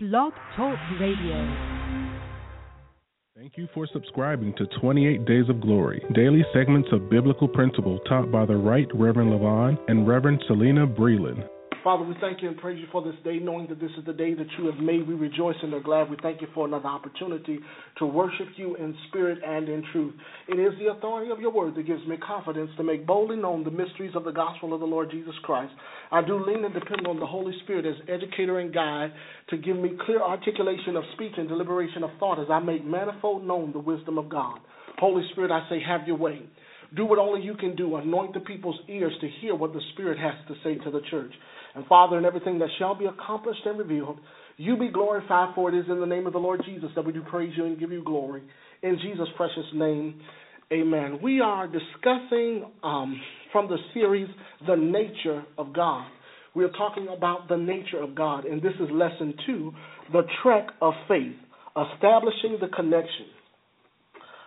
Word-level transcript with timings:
Blog 0.00 0.32
Talk 0.54 0.78
Radio. 1.00 1.56
Thank 3.34 3.56
you 3.56 3.66
for 3.74 3.84
subscribing 3.92 4.54
to 4.56 4.66
28 4.80 5.24
Days 5.24 5.48
of 5.48 5.60
Glory, 5.60 6.00
daily 6.14 6.44
segments 6.54 6.88
of 6.92 7.10
biblical 7.10 7.48
principle 7.48 7.98
taught 8.08 8.30
by 8.30 8.46
the 8.46 8.54
Right 8.54 8.86
Reverend 8.94 9.32
Levon 9.32 9.76
and 9.88 10.06
Reverend 10.06 10.40
Selena 10.46 10.86
Breland. 10.86 11.48
Father, 11.84 12.02
we 12.02 12.14
thank 12.20 12.42
you 12.42 12.48
and 12.48 12.56
praise 12.58 12.78
you 12.80 12.86
for 12.90 13.02
this 13.04 13.14
day, 13.22 13.38
knowing 13.38 13.68
that 13.68 13.80
this 13.80 13.90
is 13.96 14.04
the 14.04 14.12
day 14.12 14.34
that 14.34 14.46
you 14.58 14.66
have 14.66 14.78
made. 14.78 15.06
We 15.06 15.14
rejoice 15.14 15.56
and 15.62 15.72
are 15.74 15.80
glad. 15.80 16.10
We 16.10 16.16
thank 16.20 16.40
you 16.40 16.48
for 16.52 16.66
another 16.66 16.88
opportunity 16.88 17.60
to 17.98 18.06
worship 18.06 18.48
you 18.56 18.74
in 18.76 18.94
spirit 19.08 19.38
and 19.46 19.68
in 19.68 19.84
truth. 19.92 20.14
It 20.48 20.58
is 20.58 20.72
the 20.78 20.90
authority 20.92 21.30
of 21.30 21.40
your 21.40 21.52
word 21.52 21.76
that 21.76 21.86
gives 21.86 22.04
me 22.06 22.16
confidence 22.16 22.70
to 22.76 22.82
make 22.82 23.06
boldly 23.06 23.36
known 23.36 23.62
the 23.62 23.70
mysteries 23.70 24.16
of 24.16 24.24
the 24.24 24.32
gospel 24.32 24.74
of 24.74 24.80
the 24.80 24.86
Lord 24.86 25.10
Jesus 25.10 25.34
Christ. 25.44 25.72
I 26.10 26.20
do 26.22 26.44
lean 26.44 26.64
and 26.64 26.74
depend 26.74 27.06
on 27.06 27.20
the 27.20 27.26
Holy 27.26 27.52
Spirit 27.62 27.86
as 27.86 27.94
educator 28.08 28.58
and 28.58 28.74
guide 28.74 29.12
to 29.50 29.56
give 29.56 29.76
me 29.76 29.92
clear 30.04 30.20
articulation 30.20 30.96
of 30.96 31.04
speech 31.14 31.32
and 31.36 31.48
deliberation 31.48 32.02
of 32.02 32.10
thought 32.18 32.40
as 32.40 32.48
I 32.50 32.58
make 32.58 32.84
manifold 32.84 33.46
known 33.46 33.72
the 33.72 33.78
wisdom 33.78 34.18
of 34.18 34.28
God. 34.28 34.58
Holy 34.98 35.22
Spirit, 35.30 35.52
I 35.52 35.68
say, 35.70 35.80
have 35.86 36.06
your 36.08 36.16
way. 36.16 36.42
Do 36.96 37.04
what 37.04 37.18
only 37.18 37.44
you 37.44 37.54
can 37.54 37.76
do. 37.76 37.96
Anoint 37.96 38.32
the 38.34 38.40
people's 38.40 38.80
ears 38.88 39.12
to 39.20 39.28
hear 39.40 39.54
what 39.54 39.74
the 39.74 39.80
Spirit 39.92 40.18
has 40.18 40.34
to 40.48 40.54
say 40.64 40.82
to 40.82 40.90
the 40.90 41.02
church. 41.10 41.32
And 41.78 41.86
Father, 41.86 42.18
in 42.18 42.24
everything 42.24 42.58
that 42.58 42.70
shall 42.80 42.96
be 42.96 43.04
accomplished 43.04 43.60
and 43.64 43.78
revealed, 43.78 44.18
you 44.56 44.76
be 44.76 44.88
glorified, 44.88 45.54
for 45.54 45.72
it 45.72 45.78
is 45.78 45.84
in 45.88 46.00
the 46.00 46.06
name 46.06 46.26
of 46.26 46.32
the 46.32 46.38
Lord 46.40 46.60
Jesus 46.66 46.90
that 46.96 47.06
we 47.06 47.12
do 47.12 47.22
praise 47.30 47.52
you 47.56 47.66
and 47.66 47.78
give 47.78 47.92
you 47.92 48.02
glory. 48.02 48.42
In 48.82 48.98
Jesus' 49.00 49.28
precious 49.36 49.64
name, 49.72 50.20
amen. 50.72 51.20
We 51.22 51.40
are 51.40 51.68
discussing 51.68 52.64
um, 52.82 53.20
from 53.52 53.68
the 53.68 53.76
series, 53.94 54.26
The 54.66 54.74
Nature 54.74 55.44
of 55.56 55.72
God. 55.72 56.08
We 56.56 56.64
are 56.64 56.70
talking 56.70 57.06
about 57.16 57.48
the 57.48 57.56
nature 57.56 58.02
of 58.02 58.16
God, 58.16 58.44
and 58.44 58.60
this 58.60 58.74
is 58.80 58.88
lesson 58.90 59.34
two 59.46 59.70
the 60.12 60.22
trek 60.42 60.66
of 60.82 60.94
faith, 61.06 61.36
establishing 61.94 62.58
the 62.60 62.66
connection. 62.74 63.26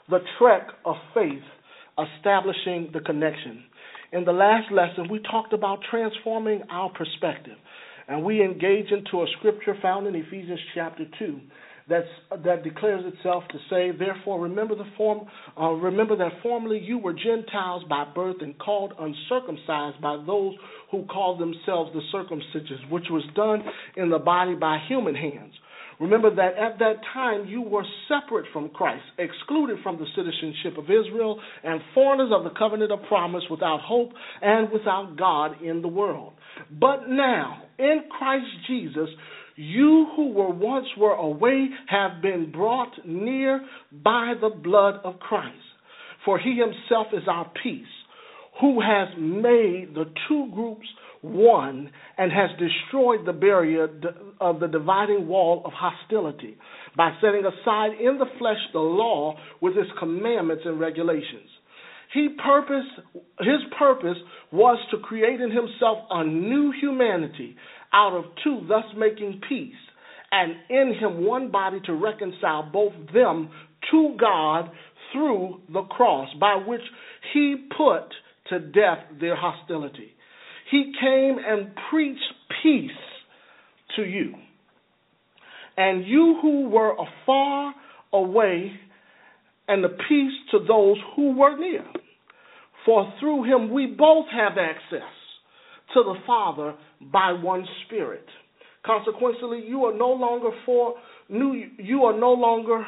The 0.10 0.20
trek 0.38 0.68
of 0.84 0.96
faith, 1.14 1.44
establishing 1.98 2.90
the 2.94 3.00
connection. 3.00 3.64
In 4.12 4.26
the 4.26 4.34
last 4.34 4.72
lesson, 4.72 5.08
we 5.10 5.20
talked 5.20 5.54
about 5.54 5.80
transforming 5.90 6.64
our 6.70 6.90
perspective, 6.90 7.58
and 8.08 8.24
we 8.26 8.44
engage 8.44 8.92
into 8.92 9.24
a 9.24 9.26
scripture 9.38 9.76
found 9.82 10.08
in 10.08 10.16
Ephesians 10.16 10.60
chapter 10.76 11.06
2 11.18 11.40
that's, 11.92 12.08
that 12.44 12.64
declares 12.64 13.04
itself 13.14 13.44
to 13.52 13.58
say, 13.70 13.92
Therefore, 13.98 14.42
remember, 14.42 14.76
the 14.76 14.90
form, 14.98 15.28
uh, 15.60 15.70
remember 15.72 16.16
that 16.18 16.32
formerly 16.42 16.80
you 16.80 16.98
were 16.98 17.14
Gentiles 17.14 17.84
by 17.90 18.06
birth 18.14 18.38
and 18.42 18.58
called 18.58 18.94
uncircumcised 19.00 20.02
by 20.02 20.18
those 20.26 20.56
who 20.92 21.06
called 21.06 21.40
themselves 21.40 21.92
the 21.94 22.02
circumcision, 22.12 22.90
which 22.90 23.06
was 23.10 23.24
done 23.36 23.64
in 23.98 24.10
the 24.10 24.20
body 24.20 24.56
by 24.56 24.80
human 24.88 25.16
hands. 25.16 25.54
Remember 26.02 26.34
that 26.34 26.58
at 26.58 26.80
that 26.80 26.96
time 27.14 27.46
you 27.46 27.62
were 27.62 27.86
separate 28.08 28.48
from 28.52 28.70
Christ, 28.70 29.04
excluded 29.20 29.78
from 29.84 30.00
the 30.00 30.08
citizenship 30.16 30.80
of 30.80 30.86
Israel, 30.86 31.40
and 31.64 31.80
foreigners 31.94 32.32
of 32.34 32.44
the 32.44 32.50
covenant 32.58 32.92
of 32.92 33.04
promise, 33.08 33.44
without 33.52 33.82
hope 33.82 34.10
and 34.42 34.72
without 34.72 35.16
God 35.16 35.62
in 35.62 35.84
the 35.84 35.88
world. 35.88 36.34
But 36.72 37.08
now, 37.08 37.62
in 37.78 38.06
Christ 38.18 38.48
Jesus, 38.68 39.10
you 39.56 40.08
who 40.16 40.32
were 40.34 40.50
once 40.50 40.88
were 40.98 41.14
away 41.14 41.68
have 41.88 42.20
been 42.24 42.52
brought 42.52 42.94
near 43.06 43.62
by 43.92 44.34
the 44.42 44.50
blood 44.50 44.96
of 45.04 45.20
Christ. 45.20 45.56
For 46.26 46.40
he 46.40 46.56
himself 46.56 47.08
is 47.14 47.28
our 47.28 47.52
peace, 47.62 47.86
who 48.60 48.82
has 48.82 49.10
made 49.20 49.94
the 49.94 50.06
two 50.28 50.50
groups 50.54 50.88
one 51.22 51.92
and 52.18 52.32
has 52.32 52.50
destroyed 52.58 53.26
the 53.26 53.34
barrier 53.34 53.88
of 54.40 54.60
the 54.60 54.68
dividing 54.68 55.28
wall 55.28 55.62
of 55.66 55.72
hostility 55.74 56.58
by 56.98 57.12
setting 57.22 57.46
aside 57.46 57.92
in 58.00 58.18
the 58.18 58.26
flesh 58.40 58.58
the 58.74 58.80
law 58.80 59.36
with 59.62 59.78
its 59.78 59.90
commandments 60.00 60.64
and 60.66 60.80
regulations. 60.80 61.50
He 62.14 62.30
purpose, 62.44 62.86
his 63.40 63.62
purpose 63.78 64.18
was 64.52 64.78
to 64.92 64.98
create 65.00 65.40
in 65.40 65.52
himself 65.52 66.00
a 66.10 66.26
new 66.26 66.74
humanity 66.82 67.56
out 67.94 68.14
of 68.14 68.26
two, 68.44 68.66
thus 68.68 68.84
making 68.98 69.42
peace, 69.48 69.74
and 70.32 70.54
in 70.70 70.94
him 71.00 71.26
one 71.26 71.52
body 71.52 71.80
to 71.86 71.94
reconcile 71.94 72.70
both 72.72 72.94
them 73.14 73.50
to 73.92 74.16
God 74.20 74.72
through 75.14 75.62
the 75.72 75.84
cross, 75.84 76.30
by 76.40 76.56
which 76.56 76.82
he 77.34 77.68
put 77.78 78.08
to 78.50 78.60
death 78.60 79.00
their 79.20 79.36
hostility. 79.36 80.14
He 80.72 80.94
came 81.00 81.38
and 81.46 81.72
preached 81.90 82.34
peace 82.64 82.92
to 83.98 84.04
you. 84.04 84.34
And 85.76 86.08
you 86.08 86.40
who 86.42 86.70
were 86.70 86.94
afar 86.94 87.74
away, 88.14 88.72
and 89.68 89.84
the 89.84 89.98
peace 90.08 90.34
to 90.52 90.60
those 90.66 90.98
who 91.16 91.38
were 91.38 91.58
near. 91.58 91.86
For 92.86 93.14
through 93.20 93.44
him 93.44 93.72
we 93.72 93.86
both 93.86 94.26
have 94.32 94.54
access 94.58 95.10
to 95.94 96.04
the 96.04 96.16
Father 96.26 96.74
by 97.12 97.34
one 97.34 97.66
Spirit. 97.86 98.26
Consequently, 98.86 99.64
you 99.68 99.86
are 99.86 99.96
no 99.96 100.10
longer 100.10 100.50
for 100.66 100.96
new, 101.30 101.66
you 101.78 102.04
are 102.06 102.18
no 102.18 102.32
longer 102.32 102.84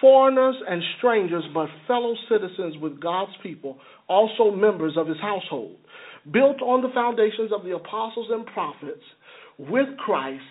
foreigners 0.00 0.56
and 0.68 0.82
strangers, 0.98 1.44
but 1.54 1.68
fellow 1.86 2.14
citizens 2.28 2.76
with 2.80 3.00
God's 3.00 3.32
people, 3.42 3.78
also 4.08 4.50
members 4.54 4.96
of 4.96 5.06
his 5.06 5.16
household 5.20 5.76
built 6.32 6.62
on 6.62 6.82
the 6.82 6.88
foundations 6.94 7.52
of 7.52 7.64
the 7.64 7.74
apostles 7.74 8.28
and 8.30 8.46
prophets, 8.46 9.02
with 9.58 9.88
Christ, 9.98 10.42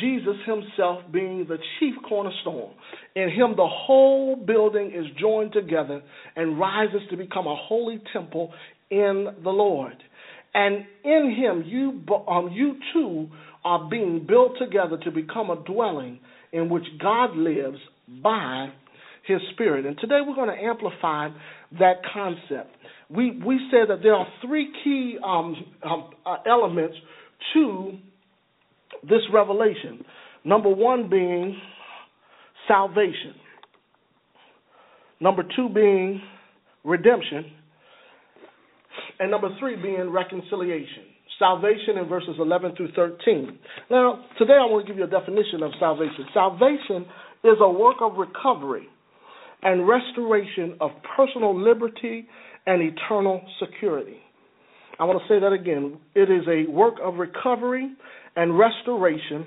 Jesus 0.00 0.36
himself 0.46 1.00
being 1.12 1.46
the 1.48 1.58
chief 1.78 1.94
cornerstone. 2.08 2.72
In 3.16 3.28
him, 3.28 3.54
the 3.56 3.66
whole 3.66 4.36
building 4.36 4.92
is 4.94 5.04
joined 5.20 5.52
together 5.52 6.02
and 6.36 6.58
rises 6.58 7.00
to 7.10 7.16
become 7.16 7.46
a 7.46 7.56
holy 7.56 8.00
temple 8.12 8.52
in 8.90 9.28
the 9.42 9.50
Lord. 9.50 9.96
And 10.54 10.84
in 11.04 11.34
him, 11.36 11.64
you, 11.66 12.02
um, 12.28 12.50
you 12.52 12.76
too 12.92 13.28
are 13.64 13.88
being 13.88 14.26
built 14.26 14.52
together 14.58 14.96
to 15.04 15.10
become 15.10 15.50
a 15.50 15.62
dwelling 15.64 16.20
in 16.52 16.68
which 16.68 16.84
God 17.00 17.36
lives 17.36 17.78
by 18.22 18.70
his 19.30 19.40
Spirit. 19.52 19.86
And 19.86 19.96
today 19.98 20.20
we're 20.26 20.34
going 20.34 20.54
to 20.54 20.62
amplify 20.62 21.28
that 21.78 22.02
concept 22.12 22.74
we 23.10 23.32
we 23.44 23.58
said 23.70 23.88
that 23.88 24.02
there 24.02 24.14
are 24.14 24.26
three 24.46 24.72
key 24.84 25.18
um, 25.24 25.56
um, 25.82 26.10
uh, 26.24 26.36
elements 26.46 26.96
to 27.54 27.98
this 29.02 29.20
revelation. 29.32 30.04
Number 30.44 30.68
one 30.68 31.10
being 31.10 31.60
salvation. 32.68 33.34
Number 35.20 35.42
two 35.56 35.68
being 35.68 36.22
redemption. 36.84 37.52
And 39.18 39.30
number 39.30 39.48
three 39.58 39.76
being 39.76 40.10
reconciliation. 40.10 41.04
Salvation 41.38 41.98
in 41.98 42.06
verses 42.08 42.36
11 42.38 42.76
through 42.76 42.92
13. 42.92 43.58
Now, 43.90 44.24
today 44.38 44.54
I 44.54 44.66
want 44.66 44.86
to 44.86 44.92
give 44.92 44.98
you 44.98 45.04
a 45.04 45.10
definition 45.10 45.62
of 45.62 45.72
salvation. 45.78 46.26
Salvation 46.32 47.06
is 47.44 47.56
a 47.60 47.68
work 47.68 47.96
of 48.00 48.16
recovery 48.16 48.88
and 49.62 49.86
restoration 49.86 50.76
of 50.80 50.90
personal 51.16 51.58
liberty 51.58 52.26
and 52.66 52.82
eternal 52.82 53.42
security. 53.58 54.18
I 54.98 55.04
want 55.04 55.20
to 55.20 55.34
say 55.34 55.40
that 55.40 55.52
again. 55.52 55.98
It 56.14 56.30
is 56.30 56.46
a 56.46 56.70
work 56.70 56.94
of 57.02 57.14
recovery 57.14 57.90
and 58.36 58.58
restoration 58.58 59.46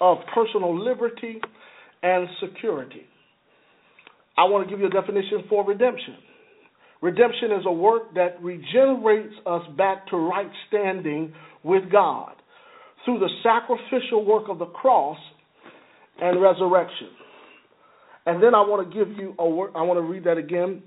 of 0.00 0.18
personal 0.34 0.78
liberty 0.78 1.40
and 2.02 2.28
security. 2.40 3.02
I 4.36 4.44
want 4.44 4.66
to 4.66 4.70
give 4.70 4.80
you 4.80 4.86
a 4.86 4.90
definition 4.90 5.44
for 5.48 5.64
redemption. 5.64 6.16
Redemption 7.02 7.52
is 7.52 7.66
a 7.66 7.72
work 7.72 8.14
that 8.14 8.42
regenerates 8.42 9.34
us 9.46 9.62
back 9.76 10.06
to 10.08 10.16
right 10.16 10.50
standing 10.68 11.34
with 11.62 11.90
God 11.90 12.32
through 13.04 13.18
the 13.18 13.28
sacrificial 13.42 14.24
work 14.24 14.44
of 14.48 14.58
the 14.58 14.66
cross 14.66 15.18
and 16.20 16.40
resurrection. 16.40 17.08
And 18.26 18.42
then 18.42 18.54
I 18.54 18.60
want 18.60 18.90
to 18.90 18.98
give 18.98 19.16
you 19.18 19.34
a 19.38 19.48
word, 19.48 19.72
I 19.74 19.82
want 19.82 19.98
to 19.98 20.02
read 20.02 20.24
that 20.24 20.38
again 20.38 20.82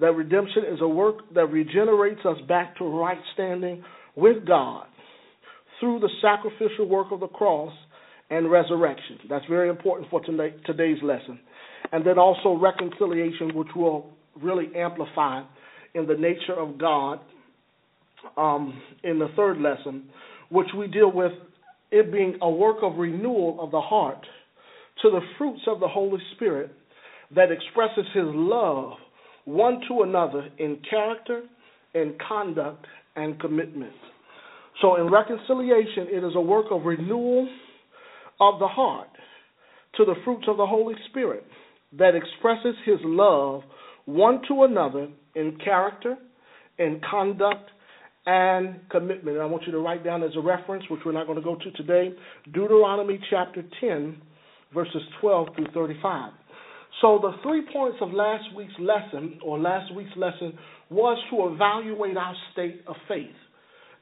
that 0.00 0.12
redemption 0.12 0.64
is 0.72 0.80
a 0.80 0.88
work 0.88 1.16
that 1.34 1.46
regenerates 1.46 2.20
us 2.24 2.38
back 2.48 2.76
to 2.78 2.84
right 2.84 3.18
standing 3.34 3.84
with 4.16 4.46
God 4.46 4.86
through 5.78 6.00
the 6.00 6.08
sacrificial 6.22 6.88
work 6.88 7.08
of 7.10 7.20
the 7.20 7.28
cross 7.28 7.72
and 8.30 8.50
resurrection. 8.50 9.18
That's 9.28 9.44
very 9.46 9.68
important 9.68 10.08
for 10.10 10.20
today's 10.22 10.98
lesson. 11.02 11.38
And 11.92 12.06
then 12.06 12.18
also 12.18 12.54
reconciliation, 12.54 13.54
which 13.54 13.68
will 13.74 14.10
really 14.40 14.68
amplify 14.76 15.42
in 15.94 16.06
the 16.06 16.14
nature 16.14 16.58
of 16.58 16.78
God 16.78 17.20
um, 18.36 18.80
in 19.02 19.18
the 19.18 19.28
third 19.36 19.58
lesson, 19.58 20.08
which 20.50 20.68
we 20.76 20.86
deal 20.86 21.10
with 21.10 21.32
it 21.90 22.12
being 22.12 22.38
a 22.40 22.50
work 22.50 22.76
of 22.82 22.96
renewal 22.96 23.58
of 23.60 23.70
the 23.70 23.80
heart 23.80 24.24
to 25.02 25.10
the 25.10 25.20
fruits 25.36 25.62
of 25.66 25.80
the 25.80 25.88
Holy 25.88 26.20
Spirit 26.36 26.70
that 27.34 27.50
expresses 27.50 28.06
His 28.14 28.26
love 28.26 28.94
one 29.44 29.80
to 29.88 30.02
another 30.02 30.48
in 30.58 30.78
character, 30.88 31.42
in 31.94 32.16
conduct, 32.26 32.86
and 33.16 33.40
commitment. 33.40 33.92
So, 34.80 34.96
in 34.96 35.10
reconciliation, 35.10 36.06
it 36.10 36.24
is 36.24 36.32
a 36.34 36.40
work 36.40 36.66
of 36.70 36.84
renewal 36.84 37.48
of 38.40 38.58
the 38.58 38.68
heart 38.68 39.08
to 39.96 40.04
the 40.04 40.14
fruits 40.24 40.44
of 40.48 40.56
the 40.56 40.66
Holy 40.66 40.94
Spirit 41.10 41.44
that 41.98 42.14
expresses 42.14 42.74
his 42.86 42.98
love 43.02 43.62
one 44.06 44.40
to 44.48 44.62
another 44.64 45.08
in 45.34 45.58
character, 45.62 46.16
in 46.78 47.00
conduct, 47.10 47.70
and 48.26 48.80
commitment. 48.90 49.36
And 49.36 49.42
I 49.42 49.46
want 49.46 49.64
you 49.66 49.72
to 49.72 49.78
write 49.78 50.04
down 50.04 50.22
as 50.22 50.30
a 50.36 50.40
reference, 50.40 50.84
which 50.90 51.00
we're 51.04 51.12
not 51.12 51.26
going 51.26 51.38
to 51.38 51.44
go 51.44 51.56
to 51.56 51.70
today, 51.72 52.14
Deuteronomy 52.52 53.18
chapter 53.28 53.62
10, 53.80 54.20
verses 54.72 55.02
12 55.20 55.48
through 55.56 55.66
35. 55.74 56.32
So 57.00 57.18
the 57.22 57.32
three 57.42 57.62
points 57.72 57.98
of 58.00 58.12
last 58.12 58.44
week's 58.54 58.74
lesson, 58.78 59.40
or 59.44 59.58
last 59.58 59.94
week's 59.94 60.16
lesson, 60.16 60.58
was 60.90 61.18
to 61.30 61.54
evaluate 61.54 62.16
our 62.16 62.34
state 62.52 62.82
of 62.86 62.96
faith. 63.08 63.30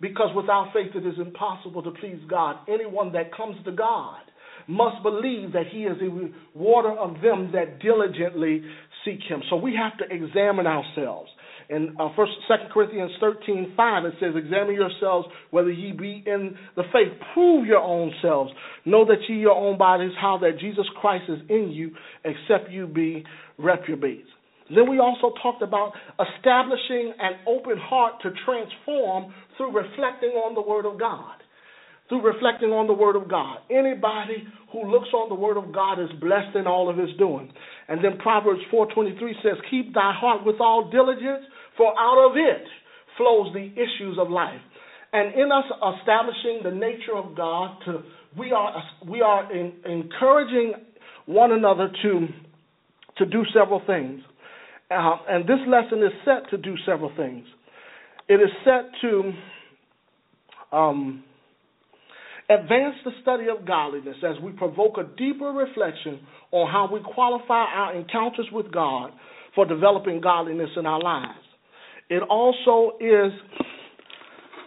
Because 0.00 0.34
without 0.34 0.72
faith 0.72 0.94
it 0.94 1.06
is 1.06 1.14
impossible 1.18 1.82
to 1.82 1.90
please 1.92 2.20
God. 2.28 2.56
Anyone 2.68 3.12
that 3.12 3.34
comes 3.36 3.56
to 3.64 3.72
God 3.72 4.20
must 4.68 5.02
believe 5.02 5.52
that 5.52 5.66
he 5.72 5.84
is 5.84 5.96
a 6.00 6.54
rewarder 6.54 6.92
of 6.92 7.20
them 7.22 7.50
that 7.52 7.80
diligently 7.80 8.62
seek 9.04 9.20
him. 9.28 9.42
So 9.50 9.56
we 9.56 9.74
have 9.76 9.96
to 9.98 10.14
examine 10.14 10.66
ourselves. 10.66 11.30
In 11.70 11.94
uh, 12.00 12.08
First, 12.16 12.32
Second 12.48 12.70
Corinthians 12.72 13.10
thirteen 13.20 13.74
five, 13.76 14.04
it 14.04 14.14
says, 14.20 14.34
"Examine 14.34 14.74
yourselves 14.74 15.28
whether 15.50 15.70
ye 15.70 15.92
be 15.92 16.22
in 16.26 16.56
the 16.76 16.84
faith. 16.92 17.12
Prove 17.34 17.66
your 17.66 17.80
own 17.80 18.12
selves. 18.22 18.50
Know 18.86 19.04
that 19.04 19.18
ye 19.28 19.36
your 19.36 19.54
own 19.54 19.76
bodies, 19.76 20.12
how 20.18 20.38
that 20.38 20.58
Jesus 20.58 20.86
Christ 21.00 21.24
is 21.28 21.40
in 21.50 21.70
you, 21.70 21.94
except 22.24 22.70
you 22.70 22.86
be 22.86 23.24
reprobates." 23.58 24.28
Then 24.74 24.88
we 24.88 24.98
also 24.98 25.32
talked 25.42 25.62
about 25.62 25.92
establishing 26.20 27.14
an 27.18 27.40
open 27.46 27.78
heart 27.78 28.14
to 28.22 28.30
transform 28.44 29.32
through 29.56 29.72
reflecting 29.72 30.30
on 30.30 30.54
the 30.54 30.60
Word 30.60 30.84
of 30.84 30.98
God 30.98 31.36
through 32.08 32.22
reflecting 32.22 32.70
on 32.70 32.86
the 32.86 32.92
Word 32.92 33.16
of 33.16 33.28
God. 33.28 33.58
Anybody 33.70 34.44
who 34.72 34.90
looks 34.90 35.08
on 35.12 35.28
the 35.28 35.34
Word 35.34 35.56
of 35.56 35.72
God 35.72 36.00
is 36.00 36.08
blessed 36.20 36.56
in 36.56 36.66
all 36.66 36.88
of 36.88 36.96
his 36.96 37.10
doing. 37.18 37.52
And 37.88 38.02
then 38.02 38.18
Proverbs 38.18 38.62
4:23 38.70 39.36
says, 39.42 39.60
"Keep 39.70 39.92
thy 39.94 40.12
heart 40.12 40.42
with 40.44 40.60
all 40.60 40.84
diligence, 40.84 41.44
for 41.78 41.98
out 41.98 42.18
of 42.18 42.36
it 42.36 42.66
flows 43.16 43.54
the 43.54 43.72
issues 43.72 44.18
of 44.18 44.28
life." 44.28 44.60
And 45.14 45.34
in 45.34 45.50
us 45.50 45.64
establishing 45.98 46.60
the 46.62 46.70
nature 46.70 47.16
of 47.16 47.34
God, 47.34 47.78
to 47.86 48.02
we 48.36 48.52
are 48.52 48.82
we 49.06 49.22
are 49.22 49.50
in, 49.50 49.72
encouraging 49.86 50.74
one 51.24 51.52
another 51.52 51.90
to 52.02 52.28
to 53.16 53.24
do 53.24 53.44
several 53.54 53.80
things. 53.86 54.20
Uh, 54.90 55.16
and 55.28 55.46
this 55.46 55.60
lesson 55.66 56.02
is 56.02 56.12
set 56.24 56.50
to 56.50 56.58
do 56.58 56.74
several 56.84 57.10
things. 57.16 57.46
It 58.28 58.40
is 58.40 58.50
set 58.64 58.90
to 59.00 59.32
um, 60.76 61.24
Advance 62.50 62.94
the 63.04 63.10
study 63.20 63.44
of 63.48 63.66
godliness 63.66 64.16
as 64.26 64.42
we 64.42 64.52
provoke 64.52 64.96
a 64.96 65.04
deeper 65.18 65.48
reflection 65.48 66.20
on 66.50 66.70
how 66.72 66.88
we 66.90 66.98
qualify 67.00 67.64
our 67.64 67.94
encounters 67.94 68.46
with 68.50 68.72
God 68.72 69.12
for 69.54 69.66
developing 69.66 70.22
godliness 70.22 70.70
in 70.78 70.86
our 70.86 71.00
lives. 71.00 71.38
It 72.10 72.22
also 72.22 72.96
is 73.00 73.32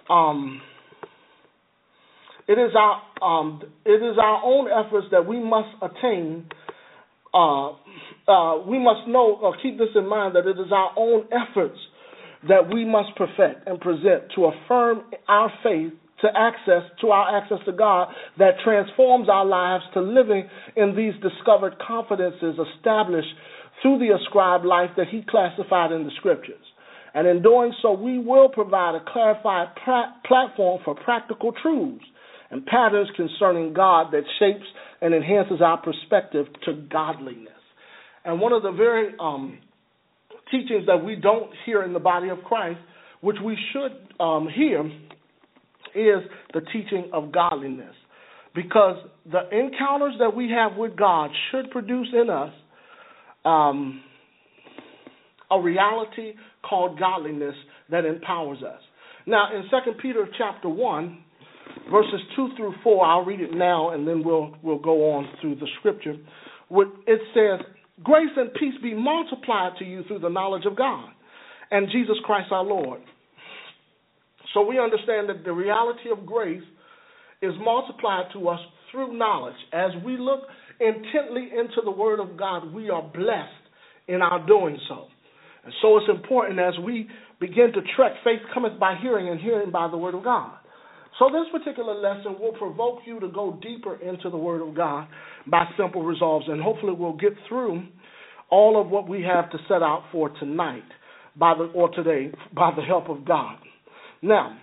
um, 0.10 0.62
it 2.48 2.54
is 2.60 2.72
our 2.76 3.02
um, 3.22 3.62
it 3.86 4.04
is 4.04 4.18
our 4.22 4.42
own 4.44 4.68
efforts 4.68 5.08
that 5.12 5.26
we 5.26 5.40
must 5.40 5.70
attain. 5.82 6.46
Uh, 7.34 7.72
uh, 8.28 8.62
we 8.68 8.78
must 8.78 9.08
know 9.08 9.40
or 9.42 9.56
keep 9.64 9.78
this 9.78 9.90
in 9.96 10.08
mind 10.08 10.36
that 10.36 10.46
it 10.46 10.60
is 10.60 10.72
our 10.72 10.92
own 10.98 11.26
efforts 11.32 11.78
that 12.48 12.74
we 12.74 12.86
must 12.86 13.10
perfect 13.16 13.68
and 13.68 13.80
present 13.80 14.24
to 14.36 14.46
affirm 14.46 15.04
our 15.28 15.52
faith 15.64 15.94
to 16.22 16.28
access 16.36 16.84
to 17.00 17.08
our 17.08 17.38
access 17.38 17.58
to 17.66 17.72
God 17.72 18.10
that 18.38 18.52
transforms 18.64 19.28
our 19.30 19.46
lives 19.46 19.84
to 19.94 20.02
living 20.02 20.48
in 20.76 20.96
these 20.96 21.14
discovered 21.22 21.74
confidences 21.86 22.56
established 22.78 23.30
through 23.82 24.00
the 24.00 24.16
ascribed 24.16 24.66
life 24.66 24.92
that 24.98 25.08
he 25.10 25.24
classified 25.28 25.92
in 25.92 26.04
the 26.04 26.12
scriptures. 26.18 26.62
And 27.14 27.28
in 27.28 27.42
doing 27.42 27.74
so, 27.82 27.92
we 27.92 28.20
will 28.20 28.50
provide 28.50 28.96
a 28.96 29.04
clarified 29.12 29.68
platform 30.26 30.82
for 30.86 30.96
practical 30.96 31.52
truths 31.62 32.06
and 32.50 32.66
patterns 32.66 33.10
concerning 33.16 33.74
God 33.74 34.12
that 34.12 34.24
shapes 34.40 34.66
and 35.02 35.14
enhances 35.14 35.62
our 35.62 35.78
perspective 35.82 36.46
to 36.66 36.74
godliness. 36.90 37.54
And 38.24 38.40
one 38.40 38.54
of 38.54 38.64
the 38.64 38.72
very 38.72 39.14
um, 39.20 39.58
teachings 40.52 40.86
that 40.88 41.04
we 41.04 41.16
don't 41.16 41.50
hear 41.66 41.84
in 41.84 41.94
the 41.94 42.00
body 42.00 42.30
of 42.30 42.40
Christ, 42.44 42.80
which 43.22 43.38
we 43.44 43.58
should 43.74 44.22
um, 44.24 44.48
hear, 44.54 44.86
is 45.96 46.24
the 46.54 46.62
teaching 46.72 47.10
of 47.14 47.32
godliness. 47.32 47.96
Because 48.54 48.98
the 49.30 49.50
encounters 49.50 50.16
that 50.20 50.36
we 50.36 50.50
have 50.52 50.78
with 50.78 50.96
God 50.96 51.30
should 51.50 51.72
produce 51.72 52.10
in 52.14 52.30
us 52.30 52.54
um, 53.46 54.02
a 55.52 55.62
reality 55.62 56.34
called 56.68 57.00
godliness 57.00 57.56
that 57.90 58.06
empowers 58.06 58.60
us. 58.64 58.82
Now, 59.28 59.50
in 59.56 59.64
2 59.64 59.92
Peter 60.02 60.28
chapter 60.38 60.70
1, 60.70 61.24
verses 61.92 62.22
2 62.36 62.50
through 62.58 62.74
4, 62.84 63.06
I'll 63.06 63.26
read 63.26 63.42
it 63.42 63.54
now 63.54 63.92
and 63.92 64.08
then 64.08 64.24
we'll, 64.24 64.56
we'll 64.64 64.80
go 64.80 65.12
on 65.14 65.28
through 65.42 65.56
the 65.56 65.68
scripture. 65.80 66.16
It 66.72 67.22
says, 67.34 67.66
Grace 68.04 68.32
and 68.36 68.52
peace 68.54 68.74
be 68.82 68.96
multiplied 68.96 69.74
to 69.78 69.86
you 69.86 70.04
through 70.08 70.20
the 70.20 70.30
knowledge 70.30 70.66
of 70.66 70.76
God 70.76 71.10
and 71.70 71.88
Jesus 71.92 72.16
Christ 72.26 72.48
our 72.52 72.64
Lord 72.64 73.02
so 74.54 74.66
we 74.66 74.80
understand 74.80 75.30
that 75.30 75.44
the 75.44 75.54
reality 75.54 76.10
of 76.12 76.26
grace 76.26 76.64
is 77.42 77.54
multiplied 77.60 78.26
to 78.34 78.50
us 78.50 78.60
through 78.92 79.18
knowledge. 79.18 79.56
As 79.72 79.92
we 80.06 80.18
look 80.18 80.42
intently 80.80 81.50
into 81.58 81.82
the 81.84 81.92
Word 81.92 82.20
of 82.20 82.38
God, 82.38 82.74
we 82.74 82.90
are 82.90 83.02
blessed 83.02 83.50
in 84.08 84.22
our 84.22 84.46
doing 84.46 84.78
so. 84.90 85.06
And 85.64 85.74
so 85.82 85.98
it's 85.98 86.10
important 86.10 86.60
as 86.60 86.74
we 86.84 87.08
begin 87.40 87.72
to 87.74 87.82
trek, 87.96 88.14
faith 88.24 88.40
cometh 88.54 88.80
by 88.80 88.96
hearing, 89.02 89.30
and 89.30 89.40
hearing 89.40 89.72
by 89.72 89.88
the 89.90 89.98
Word 89.98 90.16
of 90.16 90.24
God. 90.24 90.54
So 91.20 91.30
this 91.30 91.46
particular 91.52 91.94
lesson 91.94 92.38
will 92.40 92.54
provoke 92.54 93.00
you 93.06 93.20
to 93.20 93.28
go 93.28 93.60
deeper 93.62 93.96
into 93.98 94.30
the 94.30 94.38
Word 94.38 94.68
of 94.68 94.76
God 94.76 95.08
by 95.48 95.66
simple 95.78 96.04
resolves, 96.04 96.46
and 96.48 96.62
hopefully 96.62 96.94
we'll 96.98 97.18
get 97.18 97.34
through 97.48 97.84
all 98.50 98.82
of 98.82 98.90
what 98.90 99.08
we 99.08 99.22
have 99.22 99.50
to 99.52 99.58
set 99.68 99.82
out 99.82 100.04
for 100.12 100.30
tonight 100.40 100.84
by 101.36 101.54
the 101.54 101.64
or 101.74 101.90
today 101.90 102.32
by 102.54 102.72
the 102.76 102.82
help 102.82 103.10
of 103.10 103.26
God. 103.26 103.58
Now, 104.22 104.58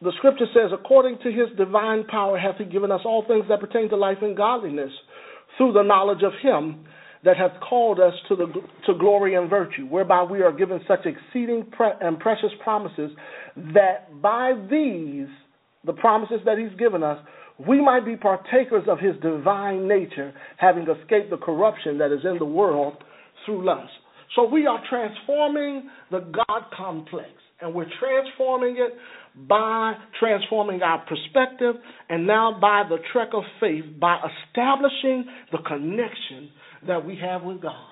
the 0.00 0.12
scripture 0.18 0.46
says, 0.52 0.70
according 0.72 1.18
to 1.22 1.30
his 1.30 1.56
divine 1.56 2.04
power 2.04 2.38
hath 2.38 2.56
he 2.58 2.64
given 2.64 2.90
us 2.90 3.02
all 3.04 3.24
things 3.28 3.44
that 3.48 3.60
pertain 3.60 3.88
to 3.90 3.96
life 3.96 4.18
and 4.22 4.36
godliness 4.36 4.90
through 5.56 5.72
the 5.72 5.82
knowledge 5.82 6.22
of 6.24 6.32
him 6.42 6.84
that 7.24 7.36
hath 7.36 7.52
called 7.60 8.00
us 8.00 8.14
to 8.28 8.36
the 8.36 8.46
to 8.86 8.98
glory 8.98 9.34
and 9.34 9.48
virtue, 9.48 9.86
whereby 9.86 10.22
we 10.22 10.42
are 10.42 10.52
given 10.52 10.80
such 10.88 11.06
exceeding 11.06 11.64
pre- 11.70 11.92
and 12.00 12.18
precious 12.18 12.50
promises 12.62 13.10
that 13.74 14.20
by 14.20 14.52
these, 14.70 15.28
the 15.84 15.92
promises 15.92 16.40
that 16.44 16.58
he's 16.58 16.76
given 16.78 17.02
us, 17.02 17.18
we 17.68 17.80
might 17.80 18.04
be 18.04 18.16
partakers 18.16 18.84
of 18.88 18.98
his 18.98 19.14
divine 19.22 19.86
nature, 19.86 20.32
having 20.56 20.82
escaped 20.82 21.30
the 21.30 21.36
corruption 21.36 21.98
that 21.98 22.12
is 22.12 22.20
in 22.24 22.38
the 22.38 22.44
world 22.44 22.94
through 23.46 23.64
lust. 23.64 23.92
So 24.34 24.48
we 24.48 24.66
are 24.66 24.82
transforming 24.88 25.90
the 26.10 26.20
God 26.20 26.62
complex, 26.76 27.30
and 27.60 27.74
we're 27.74 27.90
transforming 28.00 28.76
it 28.78 28.96
by 29.48 29.94
transforming 30.18 30.82
our 30.82 31.04
perspective, 31.06 31.76
and 32.08 32.26
now 32.26 32.58
by 32.60 32.82
the 32.88 32.96
trek 33.12 33.28
of 33.34 33.44
faith, 33.60 33.84
by 34.00 34.18
establishing 34.18 35.26
the 35.52 35.58
connection 35.58 36.50
that 36.86 37.04
we 37.04 37.16
have 37.16 37.42
with 37.42 37.60
God. 37.60 37.86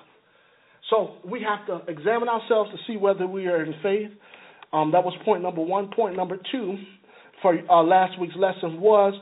So 0.89 1.15
we 1.25 1.41
have 1.43 1.65
to 1.67 1.91
examine 1.91 2.27
ourselves 2.27 2.71
to 2.71 2.77
see 2.87 2.97
whether 2.97 3.25
we 3.25 3.47
are 3.47 3.63
in 3.63 3.73
faith. 3.81 4.11
Um, 4.73 4.91
that 4.91 5.03
was 5.03 5.13
point 5.25 5.41
number 5.41 5.61
one. 5.61 5.89
Point 5.95 6.15
number 6.15 6.37
two 6.51 6.77
for 7.41 7.57
uh, 7.69 7.83
last 7.83 8.19
week's 8.19 8.35
lesson 8.35 8.79
was 8.79 9.13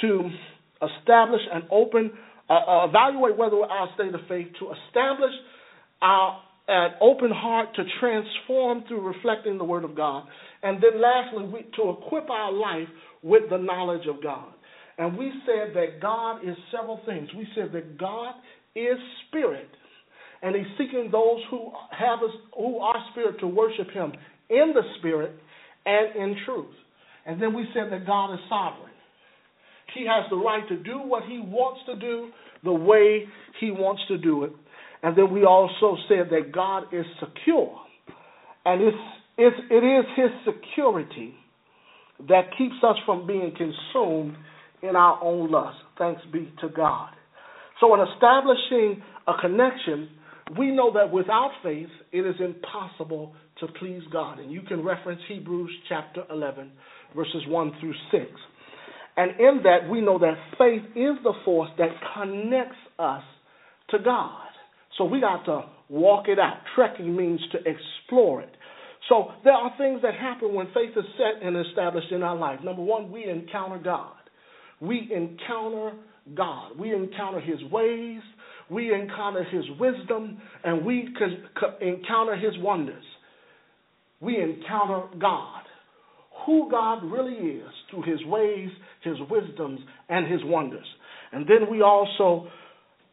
to 0.00 0.30
establish 0.98 1.40
and 1.52 1.64
open, 1.70 2.12
uh, 2.48 2.52
uh, 2.52 2.86
evaluate 2.86 3.36
whether 3.36 3.56
our 3.56 3.88
state 3.94 4.14
of 4.14 4.20
faith, 4.28 4.48
to 4.60 4.72
establish 4.88 5.32
our 6.02 6.42
an 6.68 6.90
open 7.00 7.30
heart 7.30 7.68
to 7.76 7.84
transform 8.00 8.82
through 8.88 9.00
reflecting 9.00 9.56
the 9.56 9.64
Word 9.64 9.84
of 9.84 9.94
God. 9.94 10.24
And 10.62 10.82
then 10.82 11.00
lastly, 11.00 11.44
we, 11.44 11.62
to 11.76 11.90
equip 11.90 12.28
our 12.28 12.52
life 12.52 12.88
with 13.22 13.48
the 13.50 13.56
knowledge 13.56 14.06
of 14.08 14.20
God. 14.20 14.48
And 14.98 15.16
we 15.16 15.30
said 15.44 15.74
that 15.74 16.00
God 16.00 16.38
is 16.38 16.56
several 16.72 17.00
things. 17.06 17.28
We 17.36 17.46
said 17.54 17.70
that 17.72 17.98
God 17.98 18.34
is 18.78 18.98
spirit, 19.28 19.68
and 20.42 20.54
He's 20.54 20.66
seeking 20.78 21.08
those 21.10 21.40
who 21.50 21.70
have 21.90 22.20
us, 22.22 22.34
who 22.56 22.78
are 22.78 22.96
spirit 23.12 23.40
to 23.40 23.46
worship 23.46 23.90
Him 23.90 24.12
in 24.50 24.72
the 24.74 24.82
spirit 24.98 25.32
and 25.84 26.14
in 26.16 26.36
truth. 26.44 26.74
And 27.24 27.40
then 27.42 27.54
we 27.54 27.66
said 27.74 27.90
that 27.90 28.06
God 28.06 28.34
is 28.34 28.40
sovereign. 28.48 28.92
He 29.94 30.06
has 30.06 30.28
the 30.30 30.36
right 30.36 30.66
to 30.68 30.76
do 30.76 30.98
what 30.98 31.24
He 31.24 31.38
wants 31.38 31.80
to 31.86 31.96
do 31.96 32.30
the 32.62 32.72
way 32.72 33.24
He 33.60 33.70
wants 33.70 34.02
to 34.08 34.18
do 34.18 34.44
it 34.44 34.52
and 35.02 35.16
then 35.16 35.32
we 35.32 35.44
also 35.44 35.96
said 36.08 36.30
that 36.30 36.52
God 36.52 36.92
is 36.92 37.04
secure. 37.20 37.78
And 38.64 38.82
it's, 38.82 38.96
it's, 39.38 39.56
it 39.70 39.84
is 39.84 40.04
His 40.16 40.30
security 40.44 41.34
that 42.28 42.50
keeps 42.56 42.76
us 42.82 42.96
from 43.04 43.26
being 43.26 43.52
consumed 43.56 44.36
in 44.82 44.96
our 44.96 45.22
own 45.22 45.50
lust. 45.50 45.76
Thanks 45.98 46.22
be 46.32 46.52
to 46.60 46.68
God. 46.68 47.10
So, 47.80 47.94
in 47.94 48.00
establishing 48.14 49.02
a 49.26 49.32
connection, 49.40 50.08
we 50.58 50.70
know 50.70 50.92
that 50.94 51.12
without 51.12 51.50
faith, 51.62 51.88
it 52.12 52.20
is 52.20 52.36
impossible 52.40 53.34
to 53.60 53.66
please 53.78 54.02
God. 54.12 54.38
And 54.38 54.50
you 54.52 54.62
can 54.62 54.84
reference 54.84 55.20
Hebrews 55.28 55.70
chapter 55.88 56.22
11, 56.30 56.70
verses 57.14 57.42
1 57.48 57.72
through 57.80 57.94
6. 58.12 58.24
And 59.16 59.30
in 59.40 59.62
that, 59.64 59.88
we 59.90 60.00
know 60.00 60.18
that 60.18 60.34
faith 60.58 60.82
is 60.94 61.16
the 61.22 61.32
force 61.44 61.70
that 61.78 61.88
connects 62.14 62.76
us 62.98 63.22
to 63.90 63.98
God. 63.98 64.46
So 64.98 65.04
we 65.04 65.20
got 65.20 65.44
to 65.46 65.64
walk 65.88 66.28
it 66.28 66.38
out. 66.38 66.58
Trekking 66.74 67.16
means 67.16 67.40
to 67.52 67.58
explore 67.58 68.42
it. 68.42 68.50
So 69.08 69.30
there 69.44 69.52
are 69.52 69.72
things 69.78 70.02
that 70.02 70.14
happen 70.14 70.54
when 70.54 70.66
faith 70.66 70.90
is 70.96 71.04
set 71.16 71.46
and 71.46 71.56
established 71.68 72.10
in 72.10 72.22
our 72.22 72.36
life. 72.36 72.60
Number 72.62 72.82
one, 72.82 73.10
we 73.10 73.24
encounter 73.24 73.78
God. 73.78 74.12
We 74.80 75.10
encounter 75.14 75.92
God. 76.34 76.78
We 76.78 76.92
encounter 76.92 77.40
His 77.40 77.62
ways. 77.70 78.20
We 78.68 78.92
encounter 78.92 79.44
His 79.44 79.64
wisdom, 79.78 80.40
and 80.64 80.84
we 80.84 81.08
encounter 81.80 82.36
His 82.36 82.52
wonders. 82.58 83.04
We 84.20 84.40
encounter 84.40 85.06
God, 85.20 85.62
who 86.44 86.68
God 86.70 87.04
really 87.04 87.34
is 87.34 87.70
through 87.90 88.02
His 88.02 88.24
ways, 88.26 88.70
His 89.02 89.16
wisdoms, 89.30 89.80
and 90.08 90.26
His 90.30 90.40
wonders. 90.44 90.86
And 91.32 91.46
then 91.46 91.70
we 91.70 91.82
also 91.82 92.48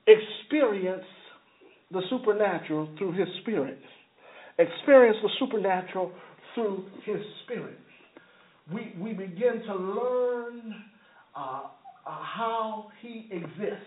experience 0.08 1.06
the 1.92 2.02
supernatural 2.10 2.90
through 2.98 3.12
His 3.12 3.28
Spirit. 3.42 3.80
Experience 4.58 5.18
the 5.22 5.30
supernatural 5.40 6.12
through 6.56 6.86
His 7.06 7.22
Spirit. 7.44 7.78
We, 8.74 8.94
we 9.00 9.14
begin 9.14 9.62
to 9.68 9.76
learn 9.76 10.76
uh, 11.36 11.64
uh, 12.06 12.12
how 12.12 12.88
He 13.02 13.28
exists. 13.32 13.86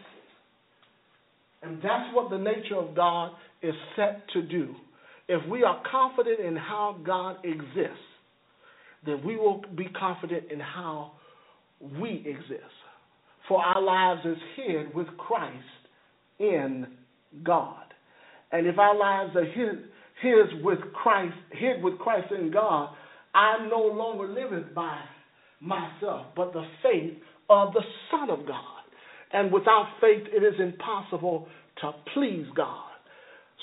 And 1.63 1.79
that's 1.79 2.15
what 2.15 2.31
the 2.31 2.39
nature 2.39 2.77
of 2.77 2.95
God 2.95 3.33
is 3.63 3.75
set 3.97 4.23
to 4.35 4.43
do. 4.43 4.75
If 5.29 5.49
we 5.49 5.65
are 5.65 5.83
confident 5.91 6.41
in 6.41 6.57
how 6.57 6.99
God 7.05 7.39
exists, 7.45 7.99
then 9.05 9.23
we 9.25 9.37
will 9.37 9.63
be 9.77 9.87
confident 9.99 10.45
in 10.53 10.61
how 10.61 11.13
we 12.01 12.25
exist. 12.27 12.63
For 13.49 13.63
our 13.63 13.81
lives 13.81 14.21
is 14.25 14.37
hid 14.57 14.95
with 14.95 15.07
Christ 15.19 15.57
in 16.39 16.87
God. 17.45 17.83
And 18.53 18.67
if 18.67 18.79
our 18.79 18.97
lives 18.97 19.37
are 19.37 19.45
hid, 19.45 19.85
hid 20.23 20.65
with 20.65 20.79
Christ, 20.93 21.37
hid 21.53 21.83
with 21.83 21.99
Christ 21.99 22.33
in 22.33 22.51
God, 22.51 22.91
I 23.35 23.67
no 23.69 23.81
longer 23.81 24.29
live 24.29 24.75
by 24.75 25.01
myself, 25.61 26.27
but 26.35 26.53
the 26.53 26.65
faith 26.83 27.15
of 27.49 27.73
the 27.73 27.83
Son 28.11 28.31
of 28.31 28.47
God. 28.47 28.83
And 29.33 29.53
without 29.53 29.89
faith, 30.01 30.25
it 30.33 30.43
is 30.43 30.59
impossible 30.61 31.49
to 31.81 31.93
please 32.15 32.47
God. 32.57 32.91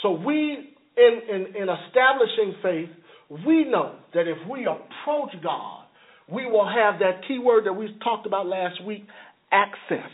So 0.01 0.11
we, 0.11 0.75
in, 0.97 1.19
in, 1.29 1.41
in 1.55 1.67
establishing 1.69 2.55
faith, 2.61 2.89
we 3.45 3.63
know 3.65 3.95
that 4.13 4.27
if 4.27 4.37
we 4.49 4.65
approach 4.65 5.31
God, 5.41 5.85
we 6.31 6.45
will 6.45 6.67
have 6.67 6.99
that 6.99 7.27
key 7.27 7.39
word 7.39 7.65
that 7.65 7.73
we 7.73 7.97
talked 8.03 8.25
about 8.25 8.45
last 8.45 8.83
week, 8.85 9.05
access. 9.51 10.09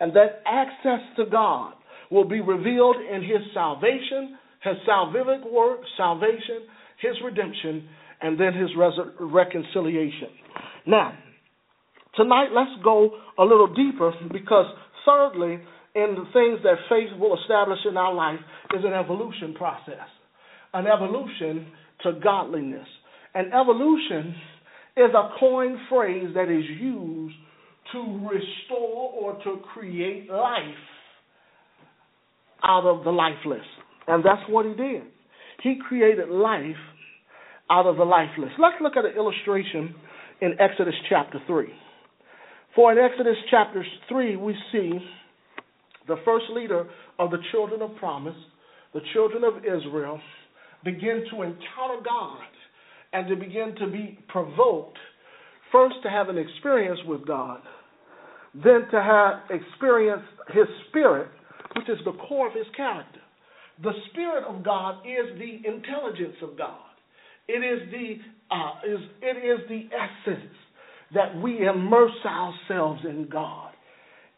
And 0.00 0.14
that 0.14 0.42
access 0.46 1.00
to 1.16 1.26
God 1.26 1.74
will 2.10 2.28
be 2.28 2.40
revealed 2.40 2.96
in 2.96 3.22
his 3.22 3.40
salvation, 3.54 4.36
his 4.62 4.76
salvific 4.88 5.50
work, 5.50 5.80
salvation, 5.96 6.66
his 7.00 7.14
redemption, 7.24 7.88
and 8.20 8.38
then 8.40 8.52
his 8.54 8.70
res- 8.76 9.14
reconciliation. 9.20 10.28
Now, 10.86 11.16
tonight 12.16 12.48
let's 12.54 12.82
go 12.82 13.10
a 13.38 13.42
little 13.42 13.72
deeper 13.72 14.12
because, 14.32 14.66
thirdly, 15.04 15.60
in 15.94 16.14
the 16.14 16.24
things 16.32 16.60
that 16.62 16.76
faith 16.88 17.18
will 17.18 17.38
establish 17.40 17.78
in 17.88 17.96
our 17.96 18.12
life 18.12 18.40
is 18.76 18.84
an 18.84 18.92
evolution 18.92 19.54
process, 19.54 20.06
an 20.74 20.86
evolution 20.86 21.68
to 22.02 22.12
godliness. 22.22 22.86
And 23.34 23.52
evolution 23.52 24.34
is 24.96 25.10
a 25.14 25.30
coined 25.40 25.78
phrase 25.88 26.28
that 26.34 26.50
is 26.50 26.64
used 26.80 27.34
to 27.92 28.28
restore 28.28 29.12
or 29.12 29.34
to 29.44 29.60
create 29.72 30.30
life 30.30 30.60
out 32.62 32.84
of 32.84 33.04
the 33.04 33.10
lifeless. 33.10 33.64
And 34.08 34.24
that's 34.24 34.42
what 34.48 34.66
he 34.66 34.74
did. 34.74 35.02
He 35.62 35.78
created 35.88 36.28
life 36.28 36.76
out 37.70 37.86
of 37.86 37.96
the 37.96 38.04
lifeless. 38.04 38.50
Let's 38.58 38.76
look 38.82 38.96
at 38.96 39.04
an 39.04 39.16
illustration 39.16 39.94
in 40.40 40.56
Exodus 40.60 40.94
chapter 41.08 41.38
3. 41.46 41.68
For 42.76 42.92
in 42.92 42.98
Exodus 42.98 43.36
chapter 43.50 43.82
3, 44.10 44.36
we 44.36 44.54
see 44.70 44.98
the 46.06 46.16
first 46.26 46.44
leader 46.52 46.86
of 47.18 47.30
the 47.30 47.38
children 47.50 47.80
of 47.80 47.96
promise, 47.96 48.36
the 48.92 49.00
children 49.14 49.44
of 49.44 49.64
Israel, 49.64 50.20
begin 50.84 51.24
to 51.30 51.42
encounter 51.42 52.02
God 52.04 52.44
and 53.14 53.26
to 53.28 53.34
begin 53.34 53.74
to 53.80 53.86
be 53.90 54.18
provoked, 54.28 54.98
first 55.72 55.94
to 56.02 56.10
have 56.10 56.28
an 56.28 56.36
experience 56.36 57.00
with 57.06 57.26
God, 57.26 57.60
then 58.54 58.86
to 58.90 59.02
have 59.02 59.50
experienced 59.50 60.28
His 60.52 60.66
Spirit, 60.90 61.28
which 61.76 61.88
is 61.88 61.96
the 62.04 62.12
core 62.28 62.48
of 62.48 62.52
His 62.52 62.66
character. 62.76 63.20
The 63.82 63.92
Spirit 64.10 64.44
of 64.44 64.62
God 64.62 65.00
is 65.06 65.38
the 65.38 65.66
intelligence 65.66 66.36
of 66.42 66.58
God. 66.58 66.84
It 67.48 67.64
is 67.64 67.90
the 67.90 68.54
uh, 68.54 68.80
is 68.86 69.00
it 69.22 69.38
is 69.38 69.66
the 69.68 69.88
essence 69.96 70.52
that 71.14 71.36
we 71.40 71.66
immerse 71.66 72.16
ourselves 72.24 73.00
in 73.04 73.28
God. 73.30 73.72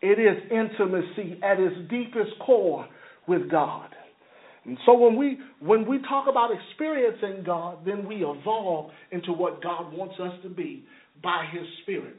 It 0.00 0.18
is 0.18 0.50
intimacy 0.50 1.40
at 1.42 1.58
its 1.58 1.76
deepest 1.90 2.38
core 2.44 2.86
with 3.26 3.50
God. 3.50 3.90
And 4.64 4.76
so 4.84 4.94
when 4.94 5.16
we 5.16 5.38
when 5.60 5.88
we 5.88 5.98
talk 6.02 6.26
about 6.28 6.50
experiencing 6.52 7.42
God, 7.44 7.78
then 7.86 8.06
we 8.06 8.16
evolve 8.16 8.90
into 9.10 9.32
what 9.32 9.62
God 9.62 9.92
wants 9.92 10.14
us 10.20 10.32
to 10.42 10.50
be 10.50 10.84
by 11.22 11.46
his 11.50 11.64
spirit. 11.82 12.16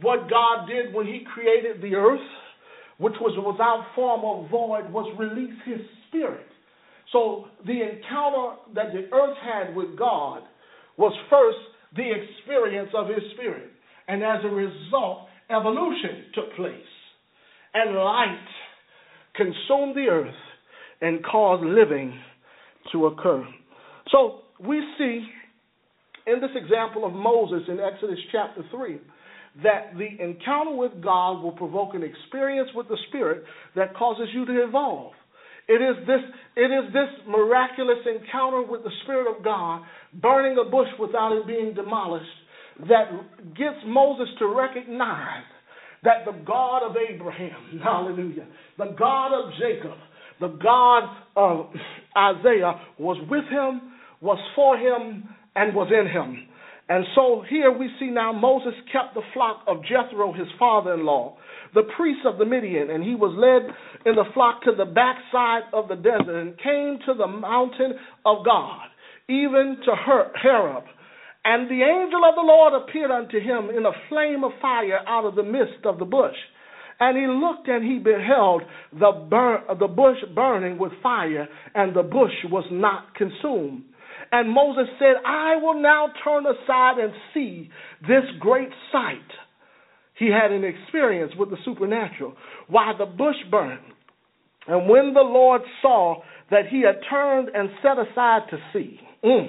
What 0.00 0.30
God 0.30 0.66
did 0.68 0.94
when 0.94 1.06
he 1.06 1.24
created 1.34 1.82
the 1.82 1.96
earth, 1.96 2.20
which 2.98 3.14
was 3.20 3.36
without 3.36 3.84
form 3.94 4.22
or 4.24 4.48
void, 4.48 4.90
was 4.92 5.12
release 5.18 5.58
his 5.66 5.80
spirit. 6.08 6.46
So 7.12 7.46
the 7.66 7.82
encounter 7.82 8.56
that 8.74 8.92
the 8.92 9.14
earth 9.14 9.36
had 9.42 9.74
with 9.74 9.98
God 9.98 10.42
was 10.96 11.12
first 11.28 11.58
the 11.96 12.08
experience 12.10 12.90
of 12.94 13.08
his 13.08 13.22
spirit. 13.34 13.71
And 14.08 14.22
as 14.22 14.40
a 14.44 14.48
result, 14.48 15.26
evolution 15.50 16.26
took 16.34 16.54
place 16.56 16.74
and 17.74 17.94
light 17.96 18.46
consumed 19.34 19.96
the 19.96 20.06
earth 20.10 20.34
and 21.00 21.24
caused 21.24 21.64
living 21.64 22.18
to 22.92 23.06
occur. 23.06 23.44
So 24.10 24.42
we 24.60 24.82
see 24.98 25.26
in 26.26 26.40
this 26.40 26.50
example 26.54 27.04
of 27.04 27.12
Moses 27.12 27.62
in 27.68 27.78
Exodus 27.80 28.18
chapter 28.30 28.62
3 28.70 28.98
that 29.62 29.92
the 29.96 30.22
encounter 30.22 30.74
with 30.74 30.92
God 31.02 31.42
will 31.42 31.52
provoke 31.52 31.94
an 31.94 32.02
experience 32.02 32.70
with 32.74 32.88
the 32.88 32.96
Spirit 33.08 33.44
that 33.76 33.94
causes 33.94 34.28
you 34.32 34.46
to 34.46 34.64
evolve. 34.64 35.12
It 35.68 35.80
is 35.80 36.06
this, 36.06 36.20
it 36.56 36.70
is 36.70 36.92
this 36.92 37.08
miraculous 37.28 37.98
encounter 38.06 38.62
with 38.62 38.82
the 38.82 38.90
Spirit 39.04 39.36
of 39.36 39.44
God, 39.44 39.82
burning 40.14 40.56
a 40.58 40.68
bush 40.68 40.88
without 40.98 41.32
it 41.32 41.46
being 41.46 41.74
demolished, 41.74 42.26
that 42.88 43.10
gets 43.56 43.78
Moses 43.86 44.28
to 44.38 44.46
recognize 44.46 45.44
that 46.02 46.24
the 46.24 46.32
God 46.44 46.82
of 46.88 46.96
Abraham, 46.96 47.80
hallelujah, 47.82 48.46
the 48.78 48.94
God 48.98 49.32
of 49.32 49.52
Jacob, 49.52 49.98
the 50.40 50.58
God 50.62 51.04
of 51.36 51.66
Isaiah 52.16 52.80
was 52.98 53.18
with 53.30 53.44
him, 53.44 53.92
was 54.20 54.38
for 54.56 54.76
him, 54.76 55.28
and 55.54 55.74
was 55.74 55.92
in 55.92 56.06
him. 56.10 56.48
And 56.88 57.04
so 57.14 57.44
here 57.48 57.70
we 57.70 57.88
see 58.00 58.06
now 58.06 58.32
Moses 58.32 58.74
kept 58.92 59.14
the 59.14 59.22
flock 59.32 59.62
of 59.66 59.78
Jethro, 59.82 60.32
his 60.32 60.48
father 60.58 60.94
in 60.94 61.06
law, 61.06 61.36
the 61.74 61.84
priest 61.96 62.20
of 62.26 62.38
the 62.38 62.44
Midian, 62.44 62.90
and 62.90 63.02
he 63.02 63.14
was 63.14 63.32
led 63.38 63.74
in 64.04 64.16
the 64.16 64.24
flock 64.34 64.62
to 64.64 64.72
the 64.76 64.84
backside 64.84 65.62
of 65.72 65.88
the 65.88 65.94
desert 65.94 66.40
and 66.40 66.58
came 66.58 66.98
to 67.06 67.14
the 67.14 67.26
mountain 67.26 67.94
of 68.26 68.44
God, 68.44 68.88
even 69.28 69.76
to 69.84 69.94
Horeb 69.94 70.84
and 71.44 71.68
the 71.68 71.82
angel 71.82 72.24
of 72.24 72.34
the 72.34 72.42
Lord 72.42 72.72
appeared 72.82 73.10
unto 73.10 73.40
him 73.40 73.70
in 73.70 73.84
a 73.84 73.92
flame 74.08 74.44
of 74.44 74.52
fire 74.60 75.00
out 75.06 75.24
of 75.24 75.34
the 75.34 75.42
midst 75.42 75.84
of 75.84 75.98
the 75.98 76.04
bush. 76.04 76.36
And 77.00 77.18
he 77.18 77.26
looked 77.26 77.66
and 77.66 77.84
he 77.84 77.98
beheld 77.98 78.62
the, 78.92 79.26
bur- 79.28 79.64
the 79.80 79.88
bush 79.88 80.18
burning 80.34 80.78
with 80.78 80.92
fire, 81.02 81.48
and 81.74 81.96
the 81.96 82.04
bush 82.04 82.32
was 82.44 82.64
not 82.70 83.14
consumed. 83.16 83.82
And 84.30 84.50
Moses 84.50 84.86
said, 84.98 85.16
I 85.26 85.56
will 85.56 85.82
now 85.82 86.08
turn 86.22 86.44
aside 86.46 86.98
and 86.98 87.12
see 87.34 87.70
this 88.02 88.24
great 88.38 88.70
sight. 88.92 89.18
He 90.18 90.30
had 90.30 90.52
an 90.52 90.62
experience 90.64 91.32
with 91.36 91.50
the 91.50 91.56
supernatural 91.64 92.34
why 92.68 92.92
the 92.96 93.06
bush 93.06 93.36
burned. 93.50 93.80
And 94.68 94.88
when 94.88 95.12
the 95.12 95.20
Lord 95.20 95.62
saw 95.80 96.22
that 96.50 96.68
he 96.70 96.82
had 96.82 97.00
turned 97.10 97.48
and 97.52 97.68
set 97.82 97.98
aside 97.98 98.42
to 98.50 98.58
see, 98.72 99.00
mm, 99.24 99.48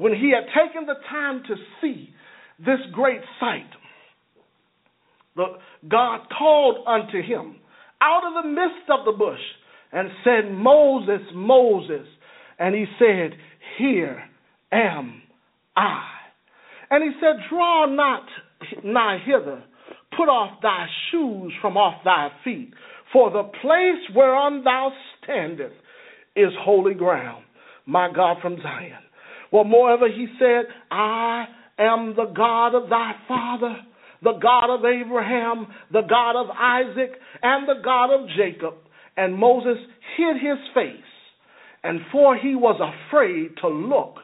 when 0.00 0.14
he 0.14 0.32
had 0.32 0.46
taken 0.48 0.86
the 0.86 0.94
time 1.10 1.42
to 1.46 1.54
see 1.80 2.08
this 2.58 2.78
great 2.92 3.20
sight, 3.38 3.68
the, 5.36 5.44
God 5.88 6.20
called 6.36 6.86
unto 6.86 7.22
him 7.22 7.56
out 8.00 8.22
of 8.26 8.42
the 8.42 8.48
midst 8.48 8.88
of 8.88 9.04
the 9.04 9.12
bush 9.12 9.40
and 9.92 10.08
said, 10.24 10.50
Moses, 10.50 11.20
Moses. 11.34 12.06
And 12.58 12.74
he 12.74 12.86
said, 12.98 13.32
Here 13.78 14.22
am 14.72 15.22
I. 15.76 16.02
And 16.90 17.04
he 17.04 17.10
said, 17.20 17.44
Draw 17.50 17.94
not 17.94 18.24
nigh 18.82 19.18
hither, 19.24 19.62
put 20.16 20.28
off 20.28 20.60
thy 20.62 20.86
shoes 21.10 21.52
from 21.60 21.76
off 21.76 22.02
thy 22.04 22.28
feet, 22.42 22.72
for 23.12 23.30
the 23.30 23.44
place 23.60 24.16
whereon 24.16 24.64
thou 24.64 24.92
standest 25.22 25.76
is 26.36 26.52
holy 26.60 26.94
ground, 26.94 27.44
my 27.86 28.10
God 28.14 28.38
from 28.40 28.56
Zion. 28.62 29.02
Well, 29.52 29.64
moreover, 29.64 30.08
he 30.08 30.26
said, 30.38 30.66
I 30.90 31.46
am 31.78 32.14
the 32.14 32.32
God 32.36 32.74
of 32.74 32.88
thy 32.88 33.12
father, 33.26 33.76
the 34.22 34.38
God 34.40 34.70
of 34.70 34.84
Abraham, 34.84 35.66
the 35.92 36.02
God 36.02 36.36
of 36.40 36.50
Isaac, 36.50 37.12
and 37.42 37.68
the 37.68 37.82
God 37.82 38.10
of 38.12 38.28
Jacob. 38.36 38.74
And 39.16 39.34
Moses 39.34 39.78
hid 40.16 40.36
his 40.36 40.58
face, 40.74 40.94
and 41.82 42.00
for 42.12 42.36
he 42.36 42.54
was 42.54 42.80
afraid 42.80 43.56
to 43.62 43.68
look 43.68 44.16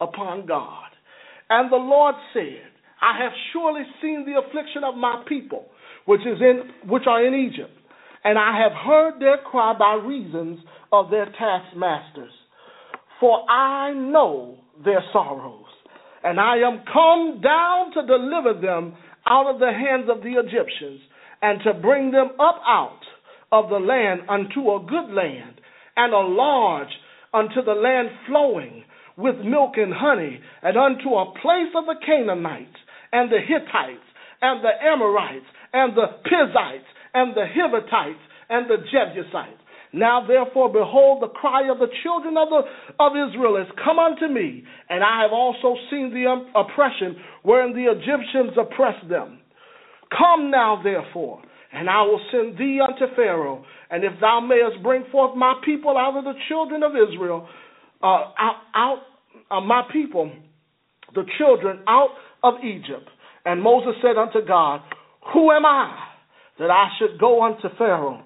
upon 0.00 0.46
God. 0.46 0.88
And 1.48 1.70
the 1.70 1.76
Lord 1.76 2.14
said, 2.32 2.70
I 3.02 3.22
have 3.22 3.32
surely 3.52 3.82
seen 4.00 4.24
the 4.24 4.40
affliction 4.40 4.84
of 4.84 4.94
my 4.94 5.24
people, 5.28 5.66
which 6.04 6.20
is 6.20 6.40
in 6.40 6.88
which 6.88 7.04
are 7.06 7.24
in 7.26 7.34
Egypt, 7.34 7.72
and 8.24 8.38
I 8.38 8.60
have 8.62 8.72
heard 8.72 9.20
their 9.20 9.38
cry 9.38 9.74
by 9.78 9.94
reasons 9.94 10.60
of 10.92 11.10
their 11.10 11.26
taskmasters. 11.26 12.32
For 13.20 13.48
I 13.50 13.92
know 13.92 14.56
their 14.82 15.04
sorrows, 15.12 15.66
and 16.24 16.40
I 16.40 16.56
am 16.56 16.82
come 16.90 17.40
down 17.42 17.92
to 17.92 18.06
deliver 18.06 18.58
them 18.60 18.94
out 19.28 19.46
of 19.46 19.60
the 19.60 19.70
hands 19.70 20.08
of 20.08 20.22
the 20.22 20.40
Egyptians, 20.40 21.00
and 21.42 21.60
to 21.64 21.74
bring 21.74 22.10
them 22.10 22.30
up 22.40 22.60
out 22.66 23.00
of 23.52 23.68
the 23.68 23.78
land 23.78 24.22
unto 24.28 24.72
a 24.72 24.86
good 24.88 25.14
land, 25.14 25.60
and 25.96 26.14
a 26.14 26.18
large 26.18 26.88
unto 27.34 27.62
the 27.62 27.74
land 27.74 28.08
flowing 28.26 28.84
with 29.16 29.36
milk 29.44 29.72
and 29.76 29.92
honey, 29.94 30.40
and 30.62 30.76
unto 30.76 31.10
a 31.10 31.32
place 31.42 31.72
of 31.76 31.84
the 31.84 31.96
Canaanites, 32.04 32.78
and 33.12 33.30
the 33.30 33.40
Hittites, 33.40 34.06
and 34.40 34.64
the 34.64 34.72
Amorites, 34.82 35.46
and 35.72 35.94
the 35.94 36.06
Perizzites, 36.24 36.88
and 37.12 37.34
the 37.34 37.44
Hivites, 37.46 38.20
and 38.48 38.70
the 38.70 38.78
Jebusites. 38.90 39.59
Now 39.92 40.24
therefore, 40.26 40.72
behold, 40.72 41.22
the 41.22 41.28
cry 41.28 41.68
of 41.70 41.78
the 41.78 41.88
children 42.02 42.36
of, 42.36 42.48
the, 42.48 42.62
of 43.00 43.12
Israel 43.28 43.56
is 43.56 43.66
come 43.84 43.98
unto 43.98 44.28
me, 44.28 44.62
and 44.88 45.02
I 45.02 45.22
have 45.22 45.32
also 45.32 45.74
seen 45.90 46.10
the 46.14 46.30
oppression 46.54 47.16
wherein 47.42 47.72
the 47.72 47.90
Egyptians 47.90 48.56
oppressed 48.56 49.08
them. 49.08 49.40
Come 50.16 50.50
now 50.50 50.80
therefore, 50.82 51.42
and 51.72 51.90
I 51.90 52.02
will 52.02 52.20
send 52.30 52.56
thee 52.56 52.80
unto 52.80 53.14
Pharaoh, 53.16 53.64
and 53.90 54.04
if 54.04 54.12
thou 54.20 54.40
mayest 54.40 54.82
bring 54.82 55.04
forth 55.10 55.36
my 55.36 55.54
people 55.64 55.96
out 55.98 56.16
of 56.16 56.24
the 56.24 56.34
children 56.48 56.82
of 56.84 56.92
Israel, 56.92 57.48
uh, 58.02 58.30
out, 58.38 58.56
out 58.74 58.98
uh, 59.50 59.60
my 59.60 59.82
people, 59.92 60.30
the 61.14 61.24
children 61.38 61.80
out 61.88 62.10
of 62.44 62.54
Egypt. 62.64 63.08
And 63.44 63.62
Moses 63.62 63.94
said 64.02 64.16
unto 64.16 64.46
God, 64.46 64.80
Who 65.32 65.50
am 65.50 65.66
I 65.66 66.06
that 66.58 66.70
I 66.70 66.88
should 66.98 67.18
go 67.18 67.42
unto 67.42 67.68
Pharaoh? 67.76 68.22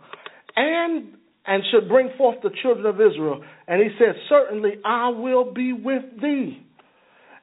And 0.57 1.15
and 1.47 1.63
should 1.71 1.89
bring 1.89 2.11
forth 2.17 2.37
the 2.43 2.51
children 2.63 2.87
of 2.87 2.97
Israel. 2.97 3.43
And 3.69 3.83
he 3.83 3.91
said, 3.99 4.15
Certainly 4.29 4.75
I 4.85 5.09
will 5.09 5.53
be 5.53 5.73
with 5.73 6.03
thee. 6.21 6.65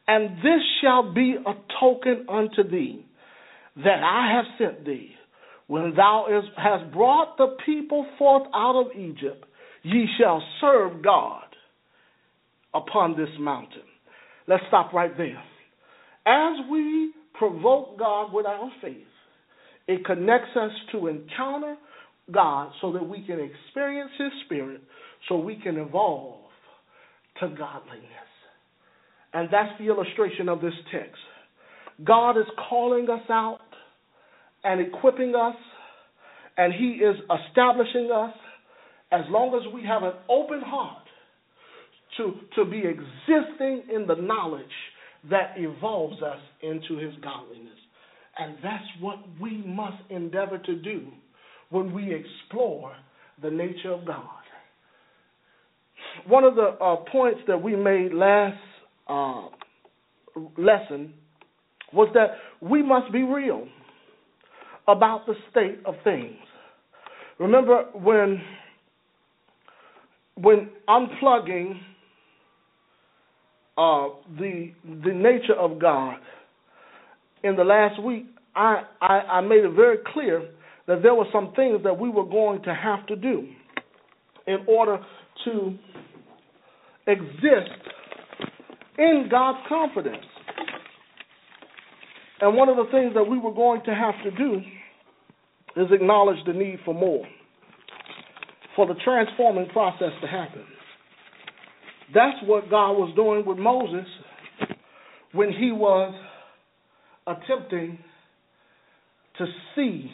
And 0.07 0.37
this 0.37 0.61
shall 0.81 1.13
be 1.13 1.35
a 1.45 1.53
token 1.79 2.25
unto 2.27 2.69
thee 2.69 3.05
that 3.77 4.03
I 4.03 4.35
have 4.35 4.45
sent 4.57 4.85
thee. 4.85 5.11
When 5.67 5.93
thou 5.95 6.25
is, 6.29 6.43
hast 6.57 6.91
brought 6.91 7.37
the 7.37 7.55
people 7.65 8.05
forth 8.17 8.43
out 8.53 8.75
of 8.75 8.87
Egypt, 8.97 9.45
ye 9.83 10.05
shall 10.19 10.43
serve 10.59 11.01
God 11.01 11.43
upon 12.73 13.15
this 13.15 13.29
mountain. 13.39 13.83
Let's 14.47 14.63
stop 14.67 14.91
right 14.91 15.15
there. 15.17 15.41
As 16.25 16.57
we 16.69 17.13
provoke 17.33 17.97
God 17.97 18.33
with 18.33 18.45
our 18.45 18.69
faith, 18.81 18.97
it 19.87 20.05
connects 20.05 20.55
us 20.59 20.71
to 20.91 21.07
encounter 21.07 21.77
God 22.29 22.71
so 22.81 22.93
that 22.93 23.07
we 23.07 23.25
can 23.25 23.39
experience 23.39 24.11
His 24.17 24.31
Spirit, 24.45 24.81
so 25.27 25.37
we 25.37 25.55
can 25.55 25.77
evolve 25.77 26.41
to 27.39 27.47
godliness. 27.47 28.05
And 29.33 29.49
that's 29.51 29.77
the 29.79 29.87
illustration 29.87 30.49
of 30.49 30.61
this 30.61 30.73
text. 30.91 31.21
God 32.03 32.37
is 32.37 32.45
calling 32.69 33.09
us 33.09 33.29
out 33.29 33.59
and 34.63 34.81
equipping 34.81 35.33
us, 35.35 35.55
and 36.57 36.73
He 36.73 37.03
is 37.03 37.15
establishing 37.47 38.11
us 38.11 38.33
as 39.11 39.21
long 39.29 39.55
as 39.55 39.73
we 39.73 39.83
have 39.83 40.03
an 40.03 40.13
open 40.29 40.61
heart 40.61 41.03
to, 42.17 42.33
to 42.55 42.69
be 42.69 42.79
existing 42.79 43.83
in 43.93 44.05
the 44.07 44.15
knowledge 44.15 44.65
that 45.29 45.53
evolves 45.57 46.21
us 46.21 46.39
into 46.61 46.97
His 46.97 47.13
godliness. 47.23 47.77
And 48.37 48.55
that's 48.63 48.83
what 48.99 49.17
we 49.39 49.63
must 49.65 50.01
endeavor 50.09 50.57
to 50.57 50.75
do 50.75 51.07
when 51.71 51.93
we 51.93 52.13
explore 52.13 52.93
the 53.41 53.49
nature 53.49 53.91
of 53.91 54.05
God. 54.05 54.27
One 56.27 56.43
of 56.43 56.55
the 56.55 56.77
uh, 56.81 56.97
points 57.11 57.39
that 57.47 57.61
we 57.61 57.75
made 57.75 58.13
last 58.13 58.59
uh, 59.07 59.47
lesson 60.57 61.13
was 61.93 62.09
that 62.13 62.37
we 62.61 62.83
must 62.83 63.11
be 63.11 63.23
real 63.23 63.67
about 64.87 65.25
the 65.25 65.33
state 65.49 65.79
of 65.85 65.95
things. 66.03 66.35
Remember 67.39 67.85
when 67.93 68.41
when 70.35 70.69
unplugging 70.87 71.79
uh, 73.77 74.09
the 74.37 74.71
the 75.03 75.13
nature 75.13 75.55
of 75.57 75.79
God 75.79 76.17
in 77.43 77.55
the 77.55 77.63
last 77.63 78.01
week, 78.03 78.25
I, 78.55 78.83
I, 79.01 79.07
I 79.07 79.41
made 79.41 79.63
it 79.63 79.73
very 79.75 79.97
clear 80.13 80.49
that 80.87 81.01
there 81.03 81.13
were 81.13 81.27
some 81.31 81.53
things 81.55 81.81
that 81.83 81.99
we 81.99 82.09
were 82.09 82.25
going 82.25 82.61
to 82.63 82.73
have 82.73 83.05
to 83.07 83.15
do 83.15 83.47
in 84.47 84.57
order 84.67 84.99
to 85.45 85.77
exist 87.07 87.71
in 88.97 89.27
God's 89.29 89.59
confidence. 89.67 90.25
And 92.41 92.55
one 92.55 92.69
of 92.69 92.75
the 92.75 92.91
things 92.91 93.13
that 93.13 93.23
we 93.23 93.37
were 93.37 93.53
going 93.53 93.81
to 93.85 93.93
have 93.93 94.15
to 94.23 94.31
do 94.31 94.61
is 95.77 95.87
acknowledge 95.91 96.37
the 96.45 96.53
need 96.53 96.79
for 96.83 96.93
more, 96.93 97.25
for 98.75 98.87
the 98.87 98.95
transforming 99.03 99.69
process 99.69 100.11
to 100.21 100.27
happen. 100.27 100.63
That's 102.13 102.37
what 102.43 102.69
God 102.69 102.93
was 102.93 103.13
doing 103.15 103.45
with 103.45 103.57
Moses 103.57 104.05
when 105.33 105.49
he 105.49 105.71
was 105.71 106.13
attempting 107.25 107.99
to 109.37 109.45
see 109.75 110.11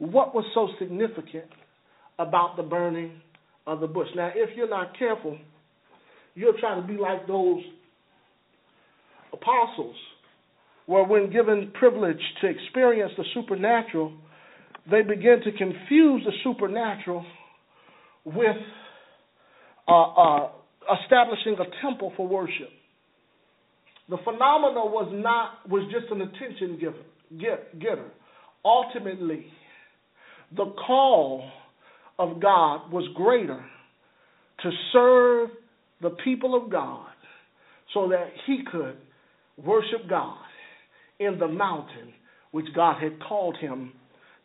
what 0.00 0.34
was 0.34 0.44
so 0.54 0.68
significant 0.78 1.44
about 2.18 2.56
the 2.56 2.62
burning 2.62 3.20
of 3.66 3.80
the 3.80 3.86
bush? 3.86 4.08
Now, 4.16 4.30
if 4.34 4.56
you're 4.56 4.68
not 4.68 4.98
careful, 4.98 5.38
you'll 6.34 6.58
try 6.58 6.74
to 6.80 6.86
be 6.86 6.96
like 6.96 7.26
those 7.26 7.62
apostles, 9.32 9.94
where 10.86 11.04
when 11.04 11.30
given 11.30 11.70
privilege 11.78 12.20
to 12.40 12.48
experience 12.48 13.12
the 13.16 13.24
supernatural, 13.34 14.12
they 14.90 15.02
begin 15.02 15.40
to 15.44 15.52
confuse 15.52 16.24
the 16.24 16.32
supernatural 16.42 17.24
with 18.24 18.56
uh, 19.86 20.12
uh, 20.12 20.48
establishing 21.02 21.56
a 21.60 21.86
temple 21.86 22.12
for 22.16 22.26
worship. 22.26 22.70
The 24.08 24.16
phenomenon 24.24 24.90
was 24.90 25.10
not 25.12 25.68
was 25.70 25.88
just 25.92 26.10
an 26.10 26.22
attention 26.22 26.78
giver, 26.80 27.04
get, 27.38 27.78
getter. 27.78 28.10
Ultimately, 28.64 29.46
the 30.56 30.72
call 30.86 31.44
of 32.18 32.40
God 32.40 32.92
was 32.92 33.08
greater 33.14 33.64
to 34.62 34.70
serve 34.92 35.50
the 36.02 36.10
people 36.24 36.60
of 36.60 36.70
God 36.70 37.06
so 37.94 38.08
that 38.08 38.28
he 38.46 38.60
could 38.70 38.96
worship 39.56 40.08
God 40.08 40.38
in 41.18 41.38
the 41.38 41.48
mountain 41.48 42.12
which 42.50 42.66
God 42.74 43.02
had 43.02 43.20
called 43.22 43.56
him 43.58 43.92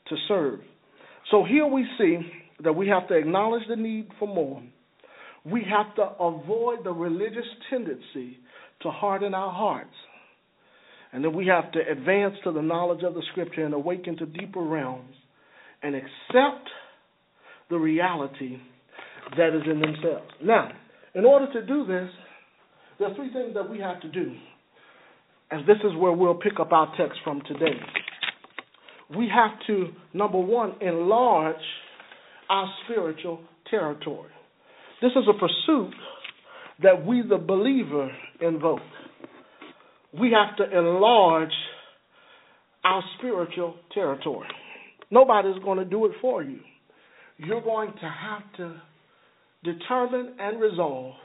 to 0.07 0.15
serve. 0.27 0.59
So 1.31 1.43
here 1.43 1.65
we 1.65 1.85
see 1.97 2.19
that 2.63 2.73
we 2.73 2.87
have 2.87 3.07
to 3.07 3.15
acknowledge 3.15 3.63
the 3.67 3.75
need 3.75 4.09
for 4.19 4.27
more. 4.27 4.61
We 5.43 5.63
have 5.69 5.95
to 5.95 6.03
avoid 6.19 6.83
the 6.83 6.91
religious 6.91 7.45
tendency 7.69 8.37
to 8.81 8.91
harden 8.91 9.33
our 9.33 9.51
hearts. 9.51 9.95
And 11.11 11.23
then 11.23 11.33
we 11.33 11.47
have 11.47 11.71
to 11.71 11.79
advance 11.79 12.35
to 12.43 12.51
the 12.51 12.61
knowledge 12.61 13.03
of 13.03 13.13
the 13.13 13.23
scripture 13.31 13.65
and 13.65 13.73
awaken 13.73 14.17
to 14.17 14.25
deeper 14.25 14.61
realms 14.61 15.15
and 15.85 15.95
accept 15.95 16.67
the 17.69 17.77
reality 17.77 18.57
that 19.37 19.55
is 19.55 19.61
in 19.71 19.79
themselves. 19.79 20.31
Now, 20.43 20.71
in 21.13 21.25
order 21.25 21.51
to 21.53 21.65
do 21.65 21.85
this, 21.85 22.09
there 22.97 23.09
are 23.09 23.15
three 23.15 23.31
things 23.31 23.53
that 23.53 23.69
we 23.69 23.79
have 23.79 24.01
to 24.01 24.09
do. 24.09 24.33
And 25.51 25.67
this 25.67 25.77
is 25.83 25.95
where 25.97 26.11
we'll 26.11 26.33
pick 26.35 26.59
up 26.59 26.71
our 26.71 26.91
text 26.97 27.19
from 27.23 27.41
today. 27.47 27.77
we 29.15 29.29
have 29.33 29.51
to, 29.67 29.89
number 30.13 30.39
one, 30.39 30.73
enlarge 30.81 31.55
our 32.49 32.67
spiritual 32.85 33.41
territory. 33.69 34.31
This 35.03 35.11
is 35.11 35.25
a 35.29 35.33
pursuit 35.37 35.93
that 36.81 37.05
we, 37.05 37.21
the 37.21 37.37
believer, 37.37 38.09
invoke. 38.41 38.79
We 40.19 40.31
have 40.31 40.57
to 40.57 40.77
enlarge 40.77 41.53
our 42.83 43.03
spiritual 43.19 43.75
territory. 43.93 44.47
Nobody's 45.11 45.61
going 45.63 45.79
to 45.79 45.85
do 45.85 46.05
it 46.05 46.11
for 46.21 46.43
you. 46.43 46.59
You're 47.37 47.61
going 47.61 47.91
to 47.91 48.09
have 48.09 48.57
to 48.57 48.81
determine 49.63 50.35
and 50.39 50.59
resolve 50.59 51.15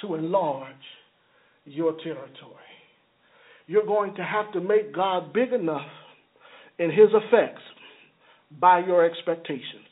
to 0.00 0.14
enlarge 0.14 0.74
your 1.64 1.92
territory. 2.02 2.54
You're 3.66 3.86
going 3.86 4.14
to 4.16 4.22
have 4.24 4.52
to 4.52 4.60
make 4.60 4.94
God 4.94 5.32
big 5.32 5.52
enough 5.52 5.86
in 6.78 6.90
his 6.90 7.08
effects 7.12 7.62
by 8.60 8.80
your 8.80 9.04
expectations. 9.04 9.86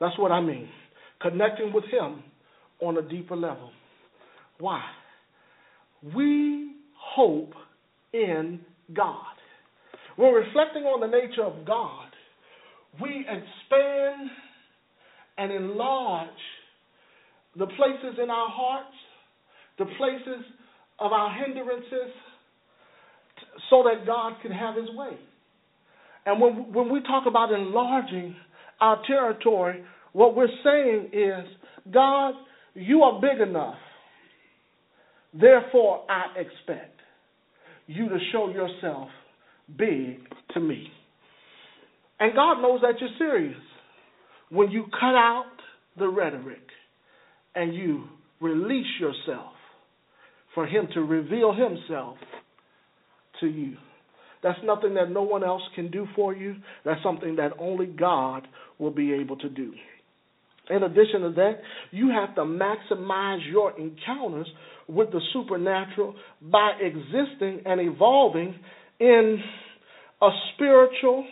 That's 0.00 0.18
what 0.18 0.32
I 0.32 0.40
mean. 0.40 0.68
Connecting 1.20 1.72
with 1.72 1.84
him 1.84 2.22
on 2.80 2.96
a 2.96 3.02
deeper 3.02 3.36
level. 3.36 3.70
Why? 4.58 4.82
We 6.14 6.72
hope 6.98 7.52
in 8.12 8.60
God. 8.94 9.24
When 10.16 10.32
reflecting 10.32 10.84
on 10.84 11.00
the 11.00 11.06
nature 11.06 11.44
of 11.44 11.66
God, 11.66 12.09
we 13.00 13.20
expand 13.20 14.30
and 15.38 15.52
enlarge 15.52 16.28
the 17.56 17.66
places 17.66 18.18
in 18.22 18.30
our 18.30 18.48
hearts, 18.48 18.94
the 19.78 19.86
places 19.98 20.44
of 20.98 21.12
our 21.12 21.32
hindrances, 21.34 22.12
so 23.68 23.82
that 23.84 24.06
God 24.06 24.34
can 24.42 24.52
have 24.52 24.76
his 24.76 24.88
way. 24.96 25.16
And 26.26 26.40
when, 26.40 26.72
when 26.72 26.92
we 26.92 27.00
talk 27.02 27.24
about 27.26 27.52
enlarging 27.52 28.36
our 28.80 29.00
territory, 29.06 29.82
what 30.12 30.36
we're 30.36 30.48
saying 30.64 31.10
is, 31.12 31.46
God, 31.92 32.34
you 32.74 33.02
are 33.02 33.20
big 33.20 33.40
enough. 33.46 33.76
Therefore, 35.32 36.04
I 36.08 36.38
expect 36.38 37.00
you 37.86 38.08
to 38.08 38.18
show 38.32 38.50
yourself 38.50 39.08
big 39.76 40.18
to 40.54 40.60
me. 40.60 40.88
And 42.20 42.34
God 42.34 42.60
knows 42.60 42.82
that 42.82 43.00
you're 43.00 43.10
serious 43.18 43.60
when 44.50 44.70
you 44.70 44.84
cut 44.92 45.14
out 45.14 45.46
the 45.98 46.08
rhetoric 46.08 46.62
and 47.54 47.74
you 47.74 48.04
release 48.40 48.86
yourself 49.00 49.52
for 50.54 50.66
Him 50.66 50.88
to 50.94 51.00
reveal 51.00 51.54
Himself 51.54 52.18
to 53.40 53.46
you. 53.46 53.76
That's 54.42 54.58
nothing 54.64 54.94
that 54.94 55.10
no 55.10 55.22
one 55.22 55.44
else 55.44 55.62
can 55.74 55.90
do 55.90 56.06
for 56.14 56.34
you. 56.34 56.56
That's 56.84 57.02
something 57.02 57.36
that 57.36 57.52
only 57.58 57.86
God 57.86 58.46
will 58.78 58.90
be 58.90 59.12
able 59.14 59.36
to 59.36 59.48
do. 59.48 59.72
In 60.70 60.82
addition 60.84 61.22
to 61.22 61.32
that, 61.36 61.54
you 61.90 62.10
have 62.10 62.34
to 62.36 62.42
maximize 62.42 63.40
your 63.50 63.78
encounters 63.78 64.46
with 64.88 65.10
the 65.10 65.20
supernatural 65.32 66.14
by 66.40 66.72
existing 66.80 67.62
and 67.66 67.80
evolving 67.80 68.54
in 69.00 69.42
a 70.22 70.28
spiritual 70.54 71.26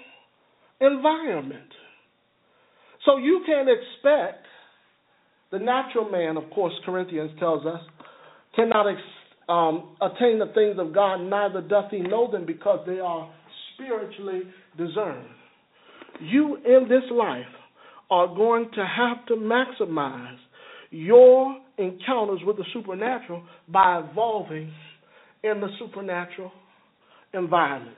environment. 0.81 1.69
So 3.05 3.17
you 3.17 3.43
can 3.47 3.67
expect 3.69 4.45
the 5.51 5.59
natural 5.59 6.11
man, 6.11 6.37
of 6.37 6.51
course, 6.51 6.75
Corinthians 6.85 7.31
tells 7.39 7.65
us, 7.65 7.81
cannot 8.55 8.87
um, 9.49 9.97
attain 10.01 10.39
the 10.39 10.53
things 10.55 10.77
of 10.79 10.95
God, 10.95 11.19
neither 11.19 11.63
doth 11.63 11.91
he 11.91 12.01
know 12.01 12.31
them 12.31 12.45
because 12.45 12.81
they 12.87 13.01
are 13.01 13.33
spiritually 13.75 14.43
discerned. 14.77 15.29
You 16.21 16.57
in 16.57 16.89
this 16.89 17.05
life 17.11 17.47
are 18.11 18.27
going 18.27 18.71
to 18.75 18.85
have 18.85 19.25
to 19.27 19.35
maximize 19.35 20.37
your 20.91 21.57
encounters 21.79 22.41
with 22.45 22.57
the 22.57 22.65
supernatural 22.73 23.43
by 23.69 24.01
evolving 24.01 24.73
in 25.45 25.61
the 25.61 25.69
supernatural 25.79 26.51
environment. 27.33 27.97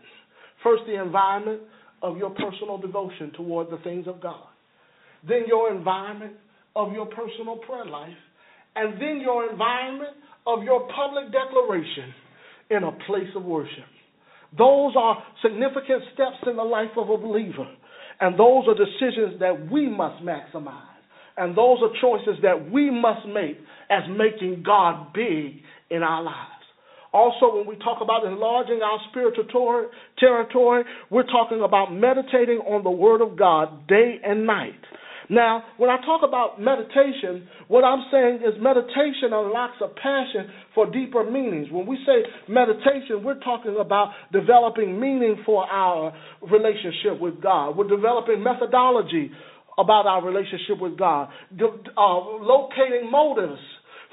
First, 0.63 0.83
the 0.87 1.03
environment 1.03 1.63
of 2.03 2.17
your 2.17 2.31
personal 2.31 2.79
devotion 2.79 3.33
toward 3.37 3.71
the 3.71 3.79
things 3.85 4.07
of 4.07 4.21
God, 4.21 4.47
then, 5.27 5.43
your 5.47 5.75
environment 5.75 6.33
of 6.75 6.93
your 6.93 7.07
personal 7.07 7.57
prayer 7.57 7.85
life, 7.85 8.17
and 8.77 8.95
then 8.95 9.21
your 9.21 9.51
environment 9.51 10.17
of 10.47 10.63
your 10.63 10.89
public 10.95 11.33
declaration 11.33 12.15
in 12.71 12.85
a 12.85 12.93
place 13.07 13.29
of 13.37 13.45
worship. 13.45 13.85
Those 14.57 14.95
are 14.97 15.23
significant 15.43 16.03
steps 16.15 16.39
in 16.47 16.57
the 16.57 16.63
life 16.65 16.97
of 16.97 17.11
a 17.11 17.19
believer, 17.19 17.69
and 18.21 18.39
those 18.39 18.65
are 18.69 18.75
decisions 18.75 19.39
that 19.41 19.71
we 19.71 19.89
must 19.89 20.25
maximize. 20.25 20.87
And 21.37 21.57
those 21.57 21.79
are 21.83 21.91
choices 22.01 22.43
that 22.43 22.71
we 22.71 22.91
must 22.91 23.27
make 23.27 23.59
as 23.89 24.03
making 24.11 24.63
God 24.65 25.13
big 25.13 25.63
in 25.91 26.03
our 26.03 26.23
lives. 26.23 26.60
Also, 27.13 27.57
when 27.57 27.67
we 27.67 27.77
talk 27.77 27.99
about 28.01 28.25
enlarging 28.25 28.81
our 28.83 28.99
spiritual 29.11 29.45
tor- 29.45 29.91
territory, 30.19 30.85
we're 31.11 31.27
talking 31.27 31.63
about 31.63 31.93
meditating 31.93 32.59
on 32.59 32.85
the 32.85 32.91
Word 32.91 33.21
of 33.21 33.37
God 33.37 33.89
day 33.89 34.21
and 34.25 34.47
night. 34.47 34.79
Now, 35.31 35.63
when 35.77 35.91
I 35.91 35.97
talk 36.05 36.23
about 36.27 36.61
meditation, 36.61 37.47
what 37.69 37.85
I'm 37.85 38.03
saying 38.11 38.41
is 38.45 38.61
meditation 38.61 39.31
unlocks 39.31 39.79
a 39.81 39.87
passion 39.87 40.51
for 40.75 40.91
deeper 40.91 41.23
meanings. 41.23 41.69
When 41.71 41.87
we 41.87 41.99
say 42.05 42.27
meditation, 42.49 43.23
we're 43.23 43.39
talking 43.39 43.77
about 43.81 44.11
developing 44.33 44.99
meaning 44.99 45.37
for 45.47 45.65
our 45.71 46.13
relationship 46.51 47.21
with 47.21 47.41
God. 47.41 47.77
We're 47.77 47.87
developing 47.89 48.43
methodology 48.43 49.31
about 49.79 50.07
our 50.07 50.25
relationship 50.25 50.81
with 50.81 50.99
God, 50.99 51.29
uh, 51.61 52.19
locating 52.43 53.09
motives 53.09 53.61